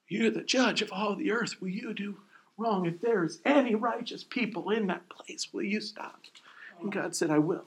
[0.08, 1.60] you're the judge of all the earth.
[1.60, 2.18] Will you do
[2.62, 2.86] wrong?
[2.86, 6.22] If there is any righteous people in that place, will you stop?
[6.80, 7.02] And oh.
[7.02, 7.66] God said, I will.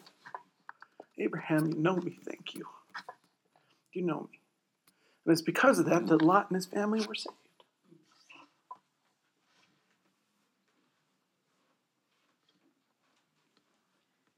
[1.18, 2.66] Abraham, you know me, thank you.
[3.92, 4.40] You know me.
[5.24, 7.36] And it's because of that that Lot and his family were saved.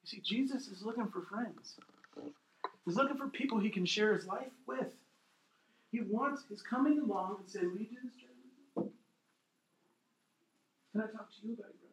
[0.04, 1.76] You see, Jesus is looking for friends.
[2.84, 4.94] He's looking for people he can share his life with.
[5.90, 8.25] He wants, he's coming along and saying, Will you do this?
[10.96, 11.92] Can I talk to you about your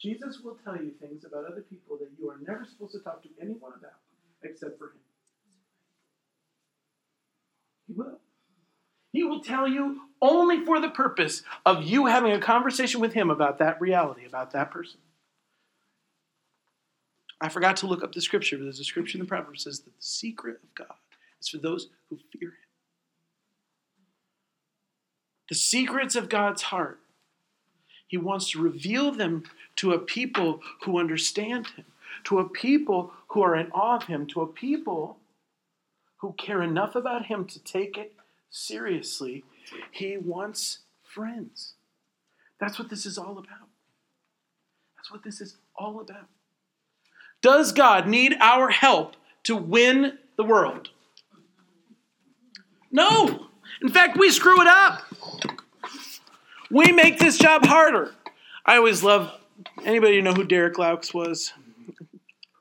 [0.00, 3.22] Jesus will tell you things about other people that you are never supposed to talk
[3.24, 3.98] to anyone about
[4.42, 5.00] except for him.
[7.86, 8.20] He will.
[9.12, 13.28] He will tell you only for the purpose of you having a conversation with him
[13.28, 15.00] about that reality, about that person.
[17.38, 19.80] I forgot to look up the scripture, but there's a scripture in the Proverbs says
[19.80, 20.96] that the secret of God
[21.42, 22.63] is for those who fear him.
[25.48, 27.00] The secrets of God's heart,
[28.06, 29.44] he wants to reveal them
[29.76, 31.84] to a people who understand him,
[32.24, 35.18] to a people who are in awe of him, to a people
[36.18, 38.14] who care enough about him to take it
[38.50, 39.44] seriously.
[39.90, 41.74] He wants friends.
[42.58, 43.68] That's what this is all about.
[44.96, 46.28] That's what this is all about.
[47.42, 50.88] Does God need our help to win the world?
[52.90, 53.48] No.
[53.82, 55.02] In fact, we screw it up.
[56.70, 58.14] We make this job harder.
[58.66, 59.32] I always love
[59.84, 61.52] anybody know who Derek Loux was?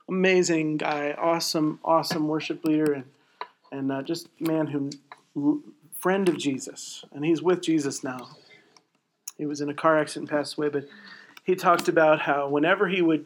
[0.09, 3.05] Amazing guy, awesome, awesome worship leader, and
[3.71, 5.63] and uh, just man who
[5.99, 8.29] friend of Jesus, and he's with Jesus now.
[9.37, 10.85] He was in a car accident and passed away, but
[11.43, 13.25] he talked about how whenever he would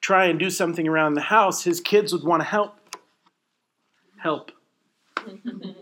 [0.00, 2.76] try and do something around the house, his kids would want to help.
[4.18, 4.52] Help.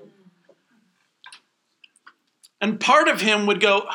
[2.60, 3.88] and part of him would go,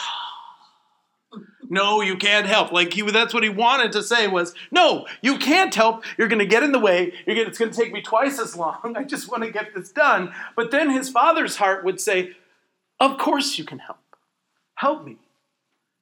[1.69, 2.71] no, you can't help.
[2.71, 6.03] Like he, that's what he wanted to say was, no, you can't help.
[6.17, 7.13] You're going to get in the way.
[7.25, 8.93] You're gonna, it's going to take me twice as long.
[8.97, 10.33] I just want to get this done.
[10.55, 12.35] But then his father's heart would say,
[12.99, 13.99] of course you can help.
[14.75, 15.17] Help me.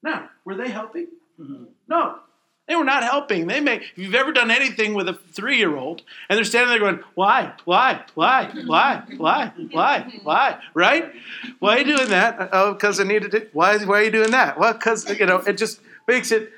[0.02, 1.08] Now, were they helping?
[1.40, 1.66] Mm-hmm.
[1.88, 2.20] No,
[2.68, 3.48] they were not helping.
[3.48, 6.70] They may, if you've ever done anything with a three year old and they're standing
[6.70, 11.12] there going, why, why, why, why, why, why, why, right?
[11.60, 12.50] Why are you doing that?
[12.54, 13.50] Oh, because I needed it.
[13.54, 14.58] Why, why are you doing that?
[14.58, 16.52] Well, because, you know, it just makes it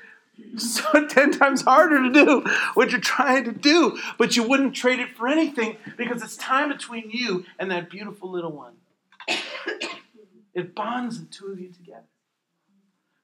[0.56, 2.44] so 10 times harder to do
[2.74, 6.68] what you're trying to do, but you wouldn't trade it for anything because it's time
[6.68, 8.74] between you and that beautiful little one.
[10.54, 12.06] It bonds the two of you together.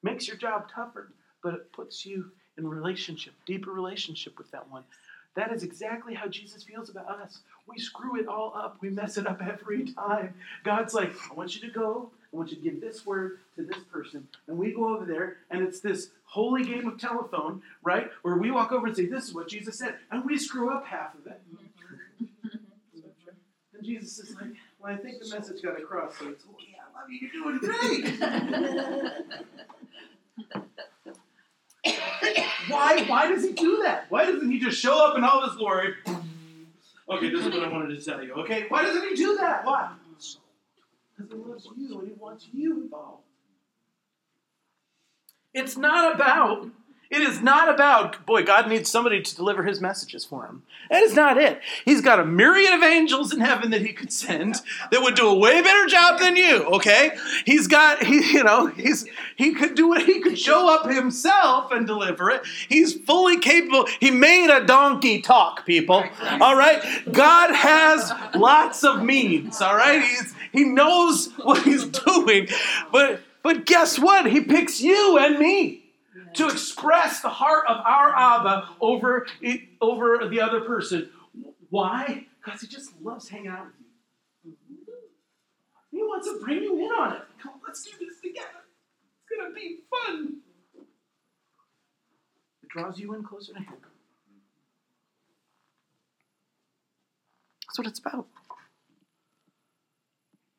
[0.02, 1.12] Makes your job tougher,
[1.42, 4.84] but it puts you in relationship, deeper relationship with that one.
[5.34, 7.38] That is exactly how Jesus feels about us.
[7.66, 8.76] We screw it all up.
[8.80, 10.34] We mess it up every time.
[10.62, 12.10] God's like, I want you to go.
[12.32, 14.28] I want you to give this word to this person.
[14.46, 18.10] And we go over there, and it's this holy game of telephone, right?
[18.22, 19.96] Where we walk over and say, This is what Jesus said.
[20.10, 21.40] And we screw up half of it.
[21.54, 22.24] Mm-hmm.
[23.74, 26.74] and Jesus is like, Well, I think the message got across, so it's okay.
[26.80, 27.18] I love you.
[27.20, 27.58] You're doing
[30.48, 30.62] great.
[31.84, 34.06] why, why does he do that?
[34.08, 35.94] Why doesn't he just show up in all his glory?
[37.08, 38.34] Okay, this is what I wanted to tell you.
[38.34, 39.64] Okay, why doesn't he do that?
[39.64, 39.92] Why?
[41.16, 43.22] Because he loves you and he wants you involved.
[45.52, 46.68] It's not about
[47.12, 50.62] it is not about, boy, God needs somebody to deliver his messages for him.
[50.88, 51.60] That is not it.
[51.84, 55.28] He's got a myriad of angels in heaven that he could send that would do
[55.28, 57.14] a way better job than you, okay?
[57.44, 59.04] He's got, he, you know, he's
[59.36, 62.46] he could do it, he could show up himself and deliver it.
[62.70, 63.86] He's fully capable.
[64.00, 66.04] He made a donkey talk, people.
[66.40, 66.82] All right?
[67.12, 70.02] God has lots of means, all right?
[70.02, 72.48] He's he knows what he's doing.
[72.90, 74.30] But but guess what?
[74.30, 75.81] He picks you and me
[76.34, 79.26] to express the heart of our Abba over,
[79.80, 81.10] over the other person.
[81.70, 82.26] Why?
[82.42, 83.66] Because he just loves hanging out
[84.44, 84.76] with you.
[85.90, 87.22] He wants to bring you in on it.
[87.42, 88.48] Come, let's do this together.
[89.22, 90.38] It's going to be fun.
[92.62, 93.74] It draws you in closer to him.
[97.66, 98.26] That's what it's about.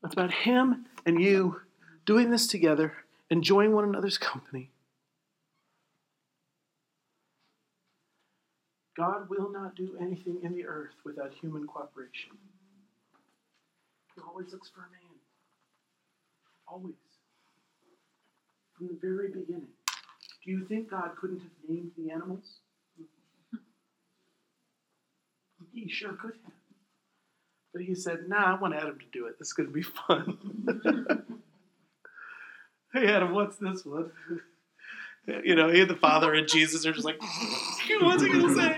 [0.03, 1.61] It's about him and you
[2.05, 2.93] doing this together,
[3.29, 4.71] enjoying one another's company
[8.95, 12.31] God will not do anything in the earth without human cooperation.
[14.15, 15.17] He always looks for a man.
[16.67, 16.93] Always.
[18.77, 19.67] From the very beginning.
[20.45, 22.59] Do you think God couldn't have named the animals?
[25.73, 26.53] He sure could have.
[27.73, 29.39] But he said, Nah, I want Adam to do it.
[29.39, 30.37] This is going to be fun.
[32.93, 34.11] hey, Adam, what's this one?
[35.43, 38.55] You know, he and the Father and Jesus are just like, What's he going to
[38.55, 38.77] say?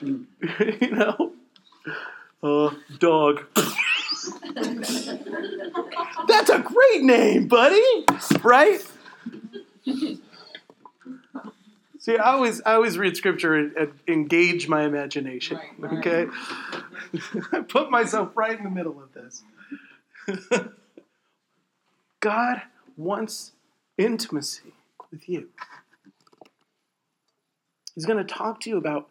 [0.80, 1.32] you know?
[2.42, 3.44] Uh, dog.
[6.28, 8.04] That's a great name, buddy.
[8.42, 8.84] Right?
[11.98, 15.58] See, I always, I always read scripture and, and engage my imagination.
[15.78, 16.06] Right, right.
[16.06, 16.26] Okay,
[17.52, 19.42] I put myself right in the middle of this.
[22.20, 22.62] God
[22.96, 23.52] wants
[23.98, 24.72] intimacy
[25.10, 25.48] with you.
[27.94, 29.08] He's going to talk to you about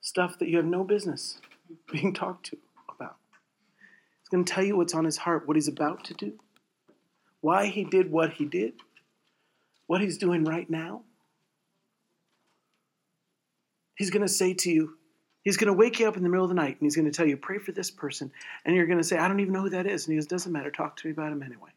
[0.00, 1.40] stuff that you have no business
[1.92, 2.58] being talked to
[2.88, 3.16] about.
[4.20, 6.34] He's going to tell you what's on his heart, what he's about to do,
[7.40, 8.74] why he did what he did,
[9.86, 11.02] what he's doing right now.
[13.96, 14.94] He's going to say to you,
[15.42, 17.10] he's going to wake you up in the middle of the night and he's going
[17.10, 18.30] to tell you, pray for this person.
[18.64, 20.06] And you're going to say, I don't even know who that is.
[20.06, 20.70] And he goes, doesn't matter.
[20.70, 21.70] Talk to me about him anyway.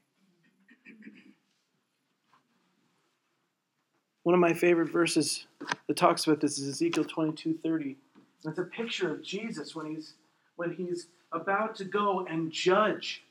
[4.23, 5.45] One of my favorite verses
[5.87, 7.97] that talks about this is Ezekiel 22 30.
[8.45, 10.13] It's a picture of Jesus when he's
[10.55, 13.23] when he's about to go and judge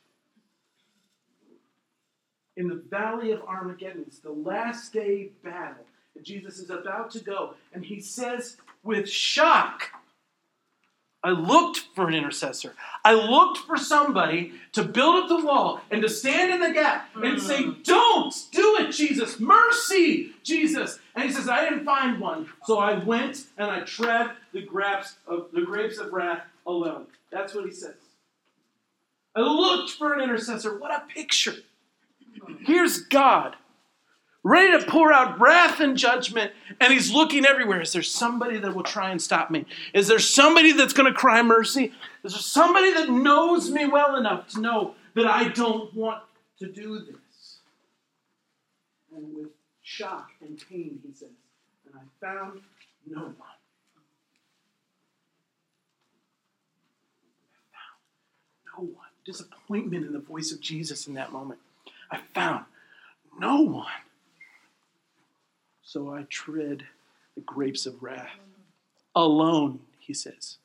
[2.56, 4.04] in the valley of Armageddon.
[4.06, 5.84] It's the last day battle.
[6.22, 9.88] Jesus is about to go, and he says with shock,
[11.24, 12.74] I looked for an intercessor.
[13.04, 17.10] I looked for somebody to build up the wall and to stand in the gap
[17.14, 17.84] and say, mm.
[17.84, 19.38] Don't do it, Jesus.
[19.38, 20.98] Mercy, Jesus.
[21.14, 22.48] And he says, I didn't find one.
[22.64, 27.06] So I went and I tread the grapes of the grapes of wrath alone.
[27.30, 27.94] That's what he says.
[29.36, 30.76] I looked for an intercessor.
[30.76, 31.54] What a picture.
[32.40, 32.54] Hmm.
[32.64, 33.56] Here's God
[34.44, 37.80] ready to pour out wrath and judgment, and he's looking everywhere.
[37.80, 39.66] Is there somebody that will try and stop me?
[39.94, 41.92] Is there somebody that's going to cry mercy?
[42.24, 46.22] Is there somebody that knows me well enough to know that I don't want
[46.58, 47.58] to do this?
[49.14, 49.50] And with
[49.82, 51.28] shock and pain, he says,
[51.86, 52.62] and I found
[53.06, 53.34] no one.
[57.54, 59.06] I found no one.
[59.24, 61.60] Disappointment in the voice of Jesus in that moment.
[62.10, 62.64] I found
[63.38, 63.86] no one.
[65.92, 66.84] So I tread
[67.34, 68.30] the grapes of wrath.
[69.14, 70.56] Alone, he says.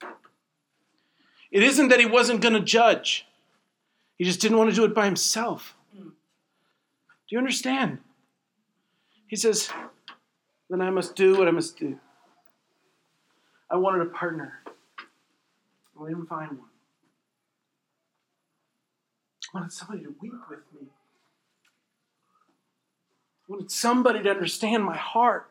[1.52, 3.28] It isn't that he wasn't going to judge,
[4.18, 5.76] he just didn't want to do it by himself.
[5.94, 6.14] Do
[7.28, 7.98] you understand?
[9.28, 9.70] He says,
[10.70, 12.00] then I must do what I must do.
[13.70, 14.62] I wanted a partner.
[16.02, 16.70] I didn't find one.
[19.44, 20.88] I wanted somebody to weep with me.
[23.48, 25.50] I wanted somebody to understand my heart.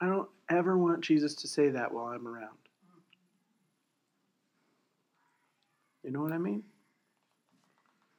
[0.00, 2.56] I don't ever want Jesus to say that while I'm around.
[6.02, 6.64] You know what I mean?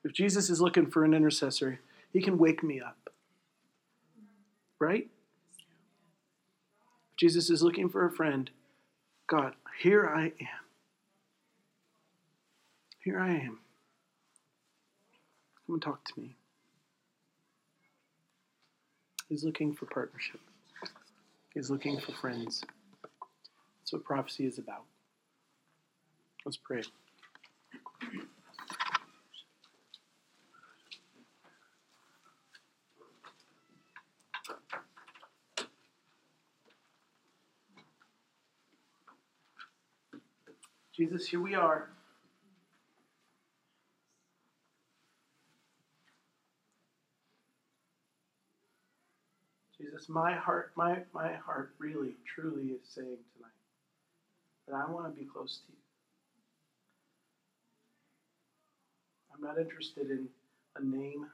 [0.04, 1.80] If Jesus is looking for an intercessor,
[2.12, 3.10] he can wake me up.
[4.80, 5.10] Right?
[7.12, 8.50] If Jesus is looking for a friend,
[9.28, 10.71] God, here I am.
[13.04, 13.60] Here I am.
[15.66, 16.36] Come and talk to me.
[19.28, 20.40] He's looking for partnership.
[21.56, 22.64] He's looking for friends.
[23.80, 24.84] That's what prophecy is about.
[26.46, 26.84] Let's pray.
[40.94, 41.90] Jesus, here we are.
[50.02, 53.52] Jesus, my heart, my, my heart really, truly is saying tonight
[54.68, 55.78] that I want to be close to you.
[59.34, 60.28] I'm not interested in
[60.76, 61.26] a name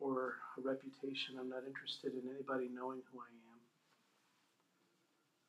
[0.00, 1.36] or a reputation.
[1.40, 3.60] I'm not interested in anybody knowing who I am.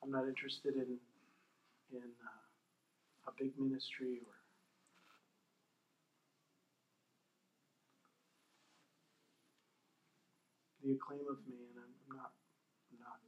[0.03, 0.97] I'm not interested in
[1.91, 4.38] in uh, a big ministry or
[10.89, 11.69] the acclaim of man.
[11.77, 12.31] I'm not.
[12.89, 13.21] I'm not.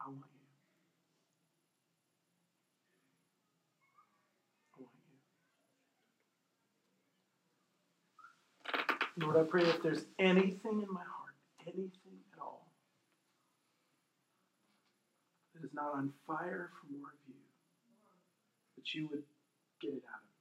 [0.00, 0.46] I want you.
[4.74, 4.94] I want
[9.18, 9.26] you.
[9.26, 11.34] Lord, I pray if there's anything in my heart,
[11.66, 12.68] anything at all,
[15.54, 17.34] that is not on fire for more of you,
[18.76, 19.24] that you would
[19.80, 20.33] get it out of me.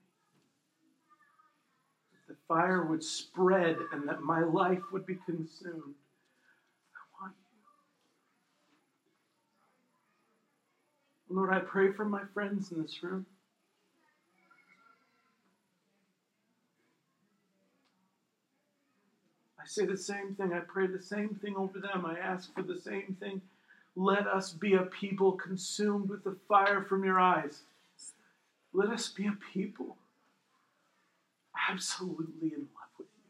[2.34, 5.94] The fire would spread and that my life would be consumed.
[6.96, 7.36] I want
[11.30, 11.36] you.
[11.36, 13.28] Lord, I pray for my friends in this room.
[19.60, 20.54] I say the same thing.
[20.54, 22.04] I pray the same thing over them.
[22.04, 23.44] I ask for the same thing.
[23.96, 27.62] Let us be a people consumed with the fire from your eyes.
[28.74, 29.98] Let us be a people
[31.70, 33.24] absolutely in love with you.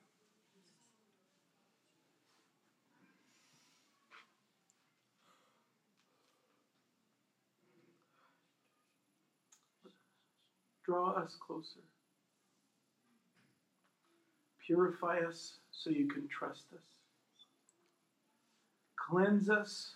[10.85, 11.79] Draw us closer.
[14.65, 16.79] Purify us so you can trust us.
[19.09, 19.95] Cleanse us.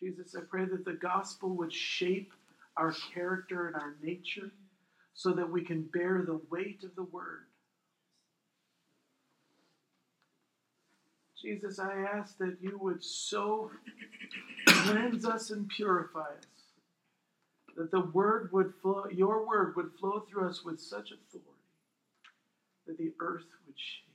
[0.00, 2.32] Jesus, I pray that the gospel would shape
[2.78, 4.50] our character and our nature
[5.14, 7.46] so that we can bear the weight of the word.
[11.40, 13.70] Jesus, I ask that you would so
[14.66, 16.58] cleanse us and purify us
[17.76, 21.48] that the word would flow, your word would flow through us with such authority
[22.86, 24.07] that the earth would shake.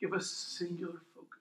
[0.00, 1.38] Give us singular focus.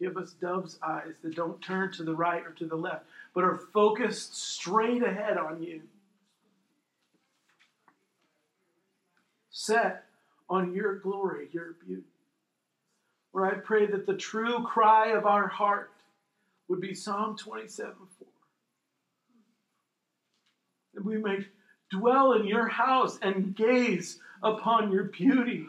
[0.00, 3.44] Give us dove's eyes that don't turn to the right or to the left, but
[3.44, 5.82] are focused straight ahead on you.
[9.50, 10.06] Set
[10.50, 12.02] on your glory, your beauty.
[13.30, 15.90] Where I pray that the true cry of our heart
[16.68, 18.28] would be Psalm 27 4.
[20.94, 21.46] That we may
[21.90, 25.66] dwell in your house and gaze upon your beauty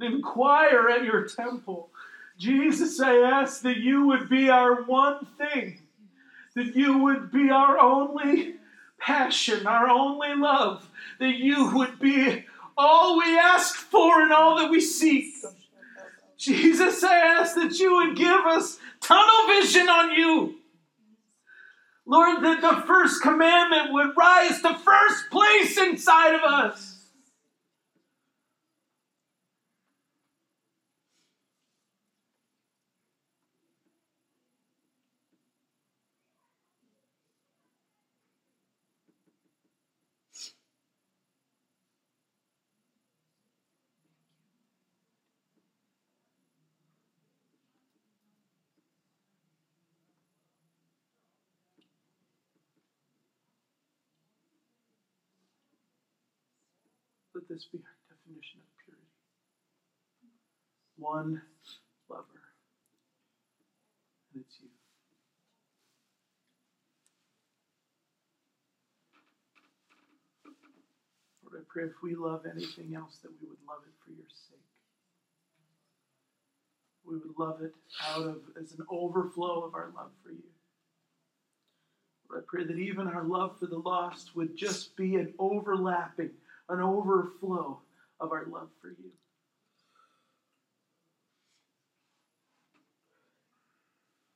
[0.00, 1.90] inquire at your temple.
[2.38, 5.80] Jesus, I ask that you would be our one thing,
[6.54, 8.54] that you would be our only
[8.98, 10.88] passion, our only love,
[11.18, 12.44] that you would be
[12.76, 15.34] all we ask for and all that we seek.
[16.36, 20.54] Jesus, I ask that you would give us tunnel vision on you.
[22.06, 26.97] Lord, that the first commandment would rise to first place inside of us.
[57.48, 59.08] This be our definition of purity.
[60.98, 61.40] One
[62.10, 62.22] lover,
[64.34, 64.68] and it's you.
[71.42, 74.28] Lord, I pray if we love anything else, that we would love it for your
[74.28, 74.58] sake.
[77.06, 77.72] We would love it
[78.10, 80.42] out of as an overflow of our love for you.
[82.28, 86.32] Lord, I pray that even our love for the lost would just be an overlapping
[86.68, 87.78] an overflow
[88.20, 89.10] of our love for you.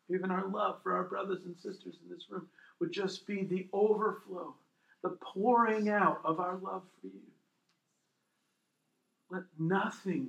[0.08, 2.46] Even our love for our brothers and sisters in this room
[2.80, 4.54] would just be the overflow,
[5.02, 7.20] the pouring out of our love for you.
[9.30, 10.28] Let nothing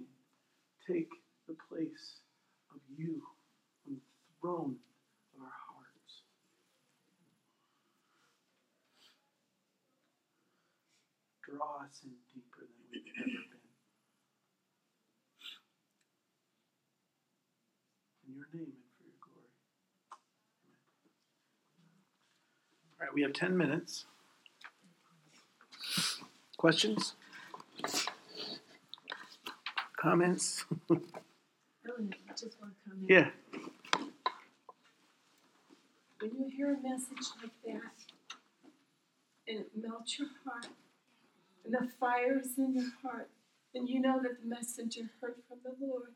[0.87, 1.09] take
[1.47, 2.19] the place
[2.73, 3.21] of you
[3.87, 3.99] on the
[4.39, 4.75] throne
[11.55, 13.61] draw us in deeper than we've ever been.
[18.27, 19.53] In your name and for your glory.
[21.77, 21.93] Amen.
[22.99, 24.05] All right, we have 10 minutes.
[26.57, 27.13] Questions?
[29.97, 30.65] Comments?
[31.85, 33.09] Oh, just one comment.
[33.09, 33.27] Yeah.
[36.21, 37.91] When you hear a message like that,
[39.49, 40.69] and it melts your heart,
[41.65, 43.29] and the fire is in your heart,
[43.73, 46.09] and you know that the messenger heard from the Lord.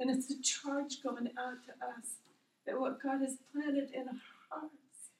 [0.00, 2.16] And it's a charge going out to us
[2.66, 4.20] that what God has planted in our
[4.50, 5.10] hearts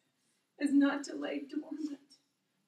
[0.59, 1.99] is not to lay dormant,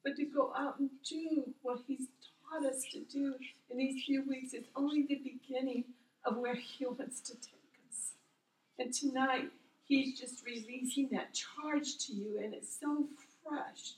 [0.04, 2.06] but to go out and do what He's
[2.48, 3.34] taught us to do
[3.70, 4.54] in these few weeks.
[4.54, 5.84] It's only the beginning
[6.24, 8.12] of where He wants to take us.
[8.78, 9.50] And tonight,
[9.86, 13.06] He's just releasing that charge to you, and it's so
[13.42, 13.94] fresh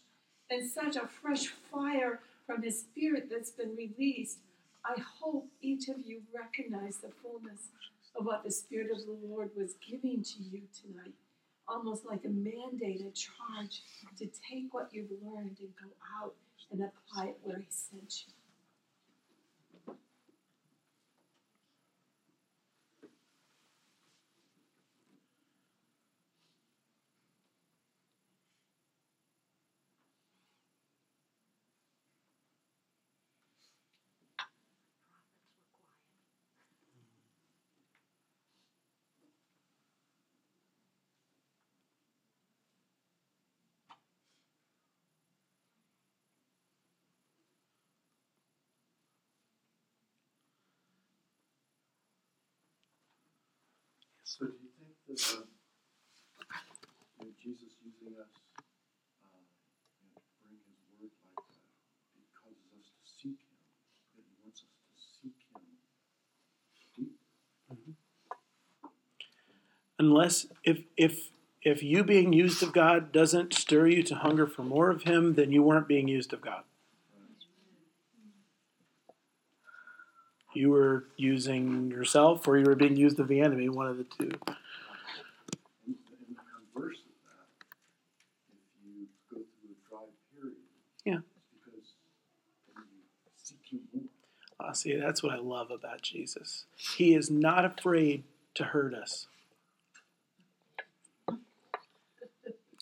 [0.50, 4.38] and such a fresh fire from His Spirit that's been released.
[4.84, 7.68] I hope each of you recognize the fullness
[8.18, 11.12] of what the Spirit of the Lord was giving to you tonight.
[11.68, 13.82] Almost like a mandate, a charge
[14.16, 15.90] to take what you've learned and go
[16.22, 16.34] out
[16.72, 18.32] and apply it where He sent you.
[54.28, 55.44] So do you think that uh,
[57.18, 58.28] you know, Jesus using us
[59.24, 59.40] uh,
[59.96, 63.56] you know, to bring His word like that, it causes us to seek Him,
[64.12, 65.64] that He wants us to seek Him
[66.94, 67.16] deep?
[69.98, 71.30] Unless if if
[71.62, 75.36] if you being used of God doesn't stir you to hunger for more of Him,
[75.36, 76.64] then you weren't being used of God.
[80.54, 83.68] You were using yourself, or you were being used of the enemy.
[83.68, 84.30] One of the two.
[85.84, 85.96] And, you
[86.80, 86.92] through
[91.04, 91.18] Yeah.
[91.64, 91.92] because
[94.60, 94.74] more.
[94.74, 96.64] See, that's what I love about Jesus.
[96.76, 98.24] He is not afraid
[98.54, 99.26] to hurt us.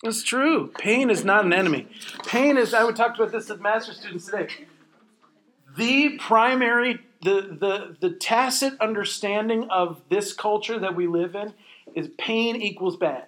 [0.03, 0.73] It's true.
[0.79, 1.89] Pain is not an enemy.
[2.27, 4.49] Pain is, I would talk about this with master students today.
[5.77, 11.55] The primary, the, the, the tacit understanding of this culture that we live in
[11.95, 13.27] is pain equals bad.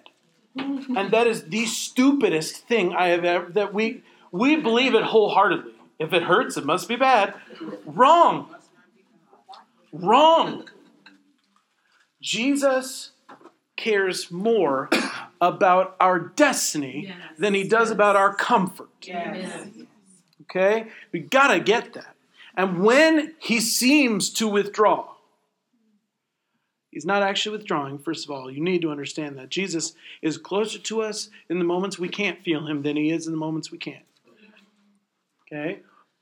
[0.55, 5.73] And that is the stupidest thing I have ever, that we, we believe it wholeheartedly.
[5.99, 7.33] If it hurts, it must be bad.
[7.85, 8.53] Wrong.
[9.93, 10.67] Wrong.
[12.21, 13.11] Jesus
[13.77, 14.89] cares more
[15.39, 17.17] about our destiny Yes.
[17.37, 18.89] than he does about our comfort.
[19.09, 19.87] Amen.
[20.43, 20.87] Okay?
[21.13, 22.15] We got to get that.
[22.59, 25.13] And when he seems to withdraw,
[26.91, 28.51] he's not actually withdrawing, first of all.
[28.51, 29.47] You need to understand that.
[29.47, 33.27] Jesus is closer to us in the moments we can't feel him than he is
[33.27, 34.01] in the moments we can.
[35.47, 35.79] Okay?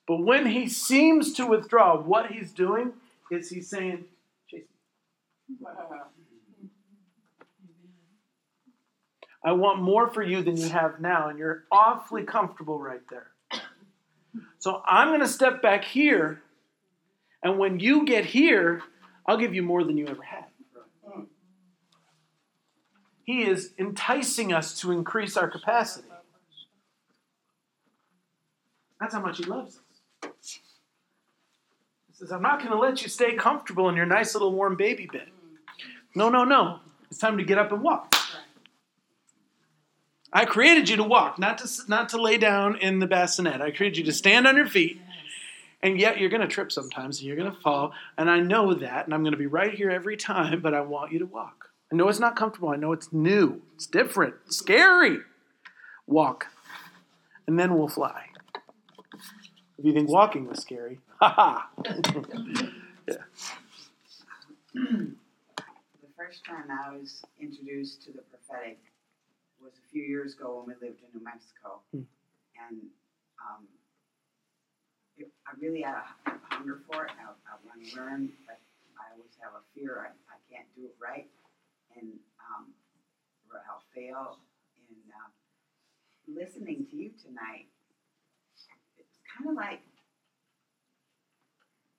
[0.08, 2.94] But when he seems to withdraw, what he's doing
[3.32, 4.06] is he's saying,
[4.48, 4.66] Chase
[5.50, 5.68] me.
[9.44, 13.32] I want more for you than you have now, and you're awfully comfortable right there.
[14.60, 16.42] So I'm going to step back here,
[17.44, 18.82] and when you get here,
[19.26, 20.46] I'll give you more than you ever had.
[23.24, 26.08] He is enticing us to increase our capacity.
[29.00, 29.80] That's how much He loves
[30.24, 30.60] us.
[32.08, 34.76] He says, I'm not going to let you stay comfortable in your nice little warm
[34.76, 35.28] baby bed.
[36.16, 36.80] No, no, no.
[37.12, 38.16] It's time to get up and walk.
[40.34, 43.62] I created you to walk, not to not to lay down in the bassinet.
[43.62, 45.00] I created you to stand on your feet,
[45.82, 48.74] and yet you're going to trip sometimes, and you're going to fall, and I know
[48.74, 50.62] that, and I'm going to be right here every time.
[50.62, 51.70] But I want you to walk.
[51.92, 52.70] I know it's not comfortable.
[52.70, 53.62] I know it's new.
[53.76, 54.36] It's different.
[54.50, 55.20] Scary.
[56.06, 56.48] Walk,
[57.48, 58.26] and then we'll fly.
[59.78, 61.70] If you think walking was scary, ha ha.
[64.74, 68.80] The first time I was introduced to the prophetic
[69.68, 71.84] was a few years ago when we lived in New Mexico.
[71.92, 72.08] Hmm.
[72.56, 72.88] And
[73.44, 73.68] um,
[75.20, 77.12] it, I really had a, a hunger for it.
[77.20, 78.64] I, I want to learn, but
[78.96, 81.28] I always have a fear I, I can't do it right.
[82.00, 82.72] And um,
[83.52, 84.40] or I'll fail.
[84.88, 85.30] And uh,
[86.32, 87.68] listening to you tonight,
[88.96, 89.84] it's kind of like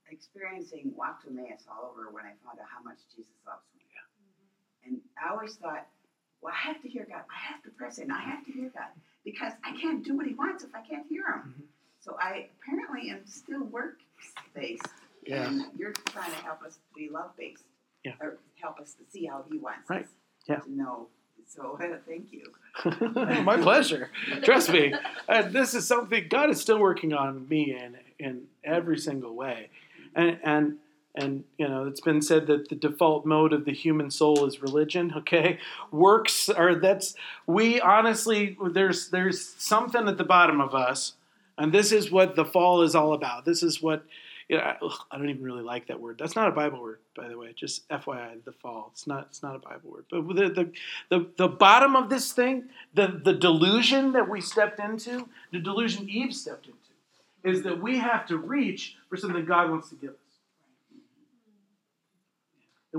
[0.09, 3.85] experiencing walk to Emmaus all over when I found out how much Jesus loves me.
[4.89, 5.85] And I always thought,
[6.43, 7.23] well, I have to hear God.
[7.31, 8.11] I have to press in.
[8.11, 8.89] I have to hear God
[9.25, 11.55] because I can't do what He wants if I can't hear Him.
[11.59, 11.63] Mhm.
[12.01, 13.99] So I apparently am still work
[14.55, 14.87] based,
[15.27, 15.49] Yeah.
[15.49, 17.65] and you're trying to help us be love based,
[18.05, 18.15] Yeah.
[18.21, 20.05] or help us to see how He wants Right.
[20.05, 20.11] us
[20.47, 20.61] Yeah.
[20.61, 21.09] to know.
[21.47, 22.45] So thank you.
[23.43, 24.11] My pleasure.
[24.43, 24.95] Trust me,
[25.29, 29.71] uh, this is something God is still working on me in in every single way,
[30.15, 30.79] and and
[31.15, 34.63] and you know it's been said that the default mode of the human soul is
[34.63, 35.13] religion.
[35.19, 35.59] Okay,
[35.91, 37.15] works are that's
[37.47, 41.15] we honestly there's there's something at the bottom of us,
[41.59, 43.45] and this is what the fall is all about.
[43.45, 44.05] This is what.
[44.49, 46.17] You know, I, ugh, I don't even really like that word.
[46.19, 47.53] That's not a Bible word, by the way.
[47.55, 48.89] Just FYI, the fall.
[48.93, 49.27] It's not.
[49.29, 50.05] It's not a Bible word.
[50.11, 50.73] But the, the
[51.11, 56.09] the, the bottom of this thing, the, the delusion that we stepped into, the delusion
[56.09, 56.79] Eve stepped into,
[57.45, 60.28] is that we have to reach for something God wants to give us.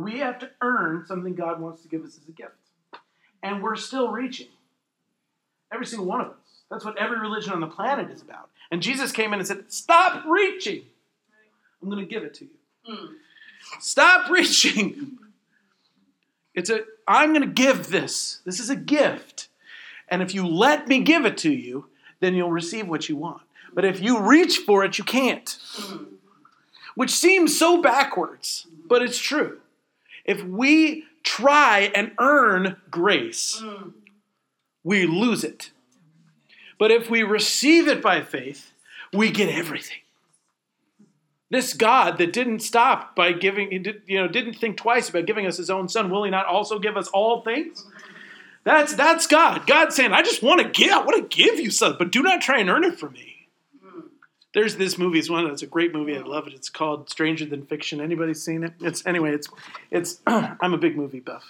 [0.04, 2.54] We have to earn something God wants to give us as a gift.
[3.42, 4.48] And we're still reaching.
[5.72, 6.34] Every single one of us.
[6.70, 8.50] That's what every religion on the planet is about.
[8.72, 10.84] And Jesus came in and said, Stop reaching.
[11.82, 12.52] I'm going to give it to you.
[12.90, 13.10] Mm.
[13.80, 15.18] Stop reaching.
[16.54, 18.42] It's a I'm going to give this.
[18.46, 19.48] This is a gift.
[20.10, 21.88] And if you let me give it to you,
[22.20, 23.42] then you'll receive what you want.
[23.74, 25.58] But if you reach for it, you can't.
[26.96, 29.60] Which seems so backwards, but it's true.
[30.30, 33.94] If we try and earn grace, Mm.
[34.84, 35.72] we lose it.
[36.78, 38.72] But if we receive it by faith,
[39.12, 39.98] we get everything.
[41.50, 43.72] This God that didn't stop by giving,
[44.06, 46.78] you know, didn't think twice about giving us his own son, will he not also
[46.78, 47.88] give us all things?
[48.64, 49.66] That's that's God.
[49.66, 52.22] God saying, I just want to give, I want to give you something, but do
[52.22, 53.29] not try and earn it from me.
[54.54, 56.18] There's this movie, it's one that's a great movie.
[56.18, 56.54] I love it.
[56.54, 58.02] It's called Stranger Than Fiction.
[58.02, 58.74] Anybody seen it?
[58.80, 59.48] It's anyway, it's
[59.92, 61.44] it's I'm a big movie buff.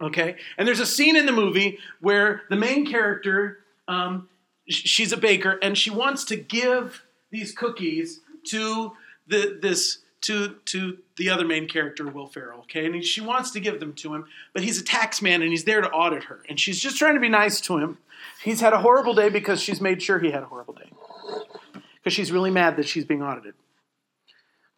[0.00, 0.36] Okay?
[0.58, 4.28] And there's a scene in the movie where the main character, um,
[4.66, 8.92] she's a baker, and she wants to give these cookies to
[9.28, 12.60] the this to to the other main character, Will Ferrell.
[12.60, 15.42] Okay, and he, she wants to give them to him, but he's a tax man
[15.42, 17.98] and he's there to audit her, and she's just trying to be nice to him.
[18.42, 20.90] He's had a horrible day because she's made sure he had a horrible day
[22.02, 23.54] because she's really mad that she's being audited.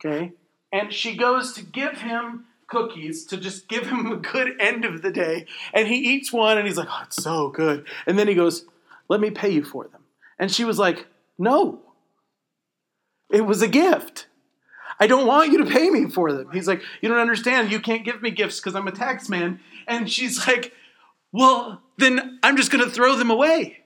[0.05, 0.33] Okay,
[0.73, 5.03] and she goes to give him cookies to just give him a good end of
[5.03, 5.47] the day.
[5.75, 7.87] And he eats one and he's like, oh, it's so good.
[8.07, 8.65] And then he goes,
[9.09, 10.01] let me pay you for them.
[10.39, 11.07] And she was like,
[11.39, 11.81] no,
[13.31, 14.27] it was a gift.
[14.99, 16.49] I don't want you to pay me for them.
[16.53, 17.71] He's like, you don't understand.
[17.71, 19.61] You can't give me gifts because I'm a tax man.
[19.87, 20.73] And she's like,
[21.31, 23.81] well, then I'm just going to throw them away.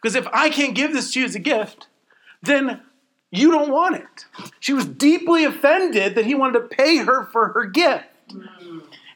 [0.00, 1.88] Because if I can't give this to you as a gift,
[2.42, 2.80] then
[3.30, 4.26] you don't want it.
[4.58, 8.04] She was deeply offended that he wanted to pay her for her gift.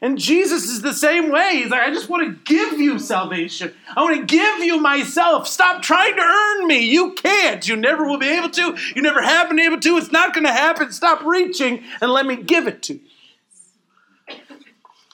[0.01, 1.51] And Jesus is the same way.
[1.53, 3.73] He's like, I just want to give you salvation.
[3.95, 5.47] I want to give you myself.
[5.47, 6.79] Stop trying to earn me.
[6.79, 7.67] You can't.
[7.67, 8.77] You never will be able to.
[8.95, 9.97] You never have been able to.
[9.97, 10.91] It's not going to happen.
[10.91, 12.99] Stop reaching and let me give it to you.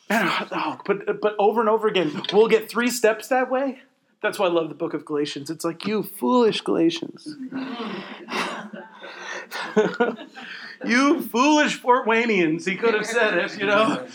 [0.09, 3.79] And, oh, but, but over and over again, we'll get three steps that way.
[4.21, 5.49] That's why I love the book of Galatians.
[5.49, 7.35] It's like, you foolish Galatians.
[10.85, 12.67] you foolish Fort Waynians.
[12.67, 14.07] He could have said it, you know.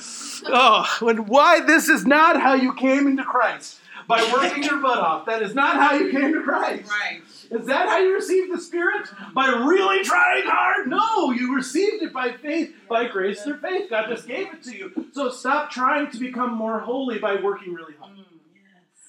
[0.47, 4.99] Oh, when why this is not how you came into Christ by working your butt
[4.99, 5.27] off.
[5.27, 6.89] That is not how you came to Christ.
[6.89, 7.23] Right.
[7.51, 9.09] Is that how you received the Spirit?
[9.35, 10.89] By really trying hard?
[10.89, 13.91] No, you received it by faith, by grace through faith.
[13.91, 15.07] God just gave it to you.
[15.13, 18.13] So stop trying to become more holy by working really hard.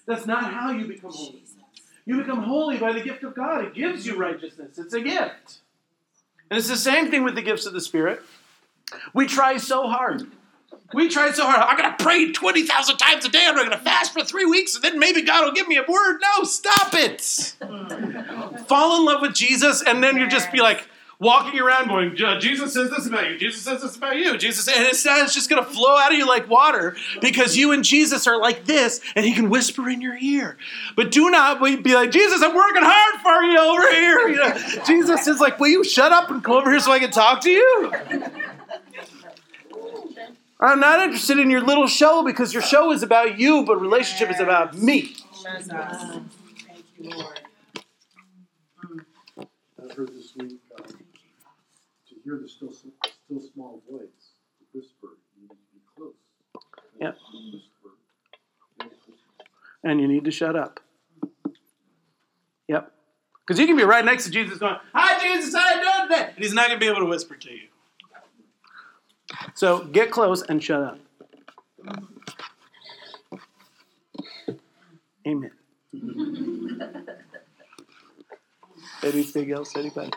[0.08, 1.43] That's not how you become holy.
[2.05, 3.66] You become holy by the gift of God.
[3.66, 4.78] It gives you righteousness.
[4.78, 5.58] It's a gift.
[6.49, 8.22] And it's the same thing with the gifts of the Spirit.
[9.14, 10.24] We try so hard.
[10.93, 11.60] We try so hard.
[11.60, 13.45] I'm going to pray 20,000 times a day.
[13.45, 15.84] I'm going to fast for three weeks, and then maybe God will give me a
[15.86, 16.20] word.
[16.22, 17.22] No, stop it.
[18.68, 20.88] Fall in love with Jesus, and then you just be like
[21.20, 23.38] walking around going, Jesus says this about you.
[23.38, 24.38] Jesus says this about you.
[24.38, 27.72] Jesus, and it's, it's just going to flow out of you like water because you
[27.72, 30.57] and Jesus are like this, and He can whisper in your ear.
[30.95, 34.28] But do not be like, Jesus, I'm working hard for you over here.
[34.28, 36.99] You know, Jesus is like, Will you shut up and come over here so I
[36.99, 37.91] can talk to you?
[40.59, 44.32] I'm not interested in your little show because your show is about you, but relationship
[44.32, 45.13] is about me.
[45.43, 45.68] Thank
[46.97, 47.41] you, Lord.
[49.38, 50.97] I heard this week um, to
[52.28, 56.13] hear the still, still small voice, the whisper, you need to be close.
[56.99, 57.17] Yep.
[57.53, 57.89] Whisper.
[58.80, 59.13] Don't whisper.
[59.84, 60.82] And you need to shut up.
[62.67, 62.91] Yep.
[63.45, 66.34] Because you can be right next to Jesus going, Hi, Jesus, how you doing today?
[66.36, 67.67] And he's not going to be able to whisper to you.
[69.55, 70.99] So get close and shut up.
[75.25, 75.51] Amen.
[79.03, 80.11] Anything else, anybody?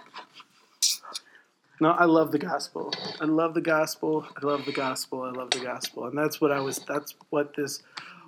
[1.81, 2.93] No, I love the gospel.
[3.21, 4.27] I love the gospel.
[4.37, 5.23] I love the gospel.
[5.23, 6.07] I love the gospel.
[6.07, 7.83] And that's what I was, that's what this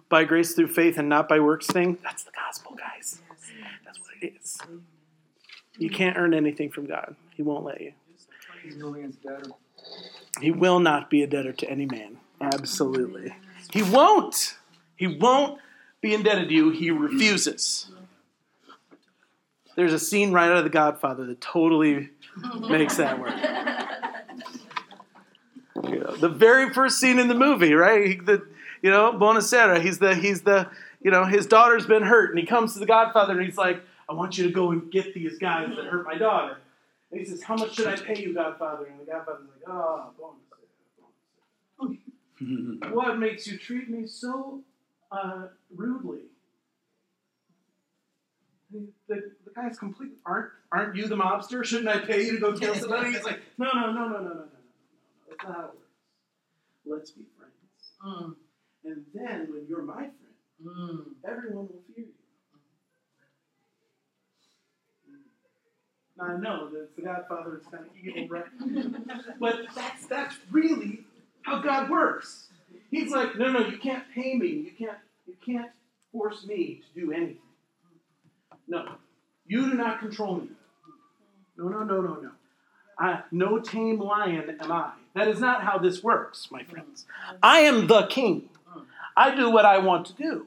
[0.08, 3.22] by grace through faith and not by works thing, that's the gospel, guys.
[3.84, 4.58] That's what it is.
[5.78, 7.92] You can't earn anything from God, He won't let you.
[10.40, 12.18] He will not be a debtor to any man.
[12.40, 13.34] Absolutely.
[13.72, 14.56] He won't.
[14.96, 15.58] He won't
[16.00, 16.70] be indebted to you.
[16.70, 17.90] He refuses.
[19.76, 22.10] There's a scene right out of The Godfather that totally
[22.68, 23.34] makes that work.
[26.20, 28.06] The very first scene in the movie, right?
[28.06, 28.46] He, the,
[28.82, 30.68] you know, Bonasera, he's the, he's the,
[31.00, 33.82] you know, his daughter's been hurt, and he comes to the Godfather and he's like,
[34.08, 36.58] I want you to go and get these guys that hurt my daughter.
[37.10, 38.86] And he says, How much should I pay you, Godfather?
[38.86, 41.96] And the Godfather's like, Oh, Bonasera.
[42.40, 44.62] Bonasera." What makes you treat me so
[45.12, 46.22] uh, rudely?
[48.72, 50.12] The, the, guy's complete.
[50.24, 51.64] Aren't aren't you the mobster?
[51.64, 53.12] Shouldn't I pay you to go kill somebody?
[53.12, 54.44] He's like, no, no, no, no, no, no, no, no, no.
[55.28, 55.76] That's not how it works.
[56.86, 57.52] Let's be friends.
[58.04, 58.34] Mm,
[58.84, 60.14] And then when you're my friend,
[60.64, 61.04] mm.
[61.28, 62.12] everyone will fear you.
[66.16, 69.38] Now, I know that the Godfather, it's kind of evil, right?
[69.40, 71.00] But that's that's really
[71.42, 72.48] how God works.
[72.90, 74.48] He's like, no, no, you can't pay me.
[74.48, 75.70] You can't you can't
[76.12, 77.38] force me to do anything.
[78.68, 78.94] No,
[79.46, 80.48] you do not control me.
[81.56, 82.30] No, no, no, no, no.
[82.98, 84.92] I, no tame lion am I.
[85.14, 87.06] That is not how this works, my friends.
[87.42, 88.48] I am the king.
[89.16, 90.46] I do what I want to do.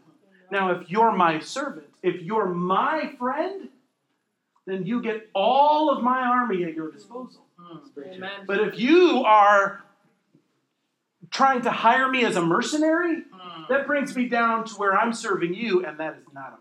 [0.51, 3.69] Now, if you're my servant, if you're my friend,
[4.65, 7.41] then you get all of my army at your disposal.
[7.97, 8.31] Amen.
[8.47, 9.83] But if you are
[11.29, 13.23] trying to hire me as a mercenary,
[13.65, 16.57] Mm, that brings me down to where I'm serving you, and that is not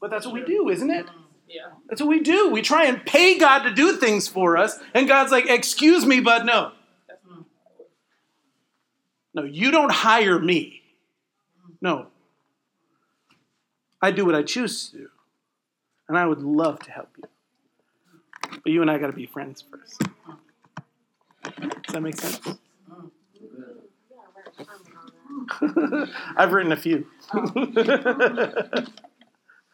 [0.00, 1.06] But that's what we do, isn't it?
[1.06, 1.12] mm.
[1.48, 1.68] Yeah.
[1.88, 2.50] That's what we do.
[2.50, 6.20] We try and pay God to do things for us, and God's like, Excuse me,
[6.20, 6.72] but no.
[7.30, 7.44] Mm.
[9.34, 10.82] No, you don't hire me.
[11.80, 12.08] No.
[14.02, 15.08] I do what I choose to do.
[16.08, 17.24] And I would love to help you.
[18.62, 20.02] But you and I got to be friends first.
[21.44, 22.40] Does that make sense?
[26.36, 27.06] I've written a few.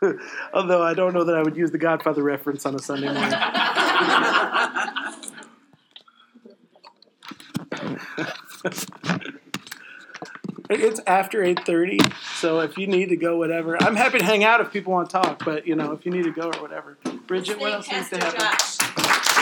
[0.55, 3.32] Although I don't know that I would use the Godfather reference on a Sunday morning.
[10.70, 13.80] It's after 8:30, so if you need to go, whatever.
[13.82, 16.12] I'm happy to hang out if people want to talk, but you know, if you
[16.12, 16.96] need to go or whatever.
[17.26, 19.41] Bridget, what else needs to happen?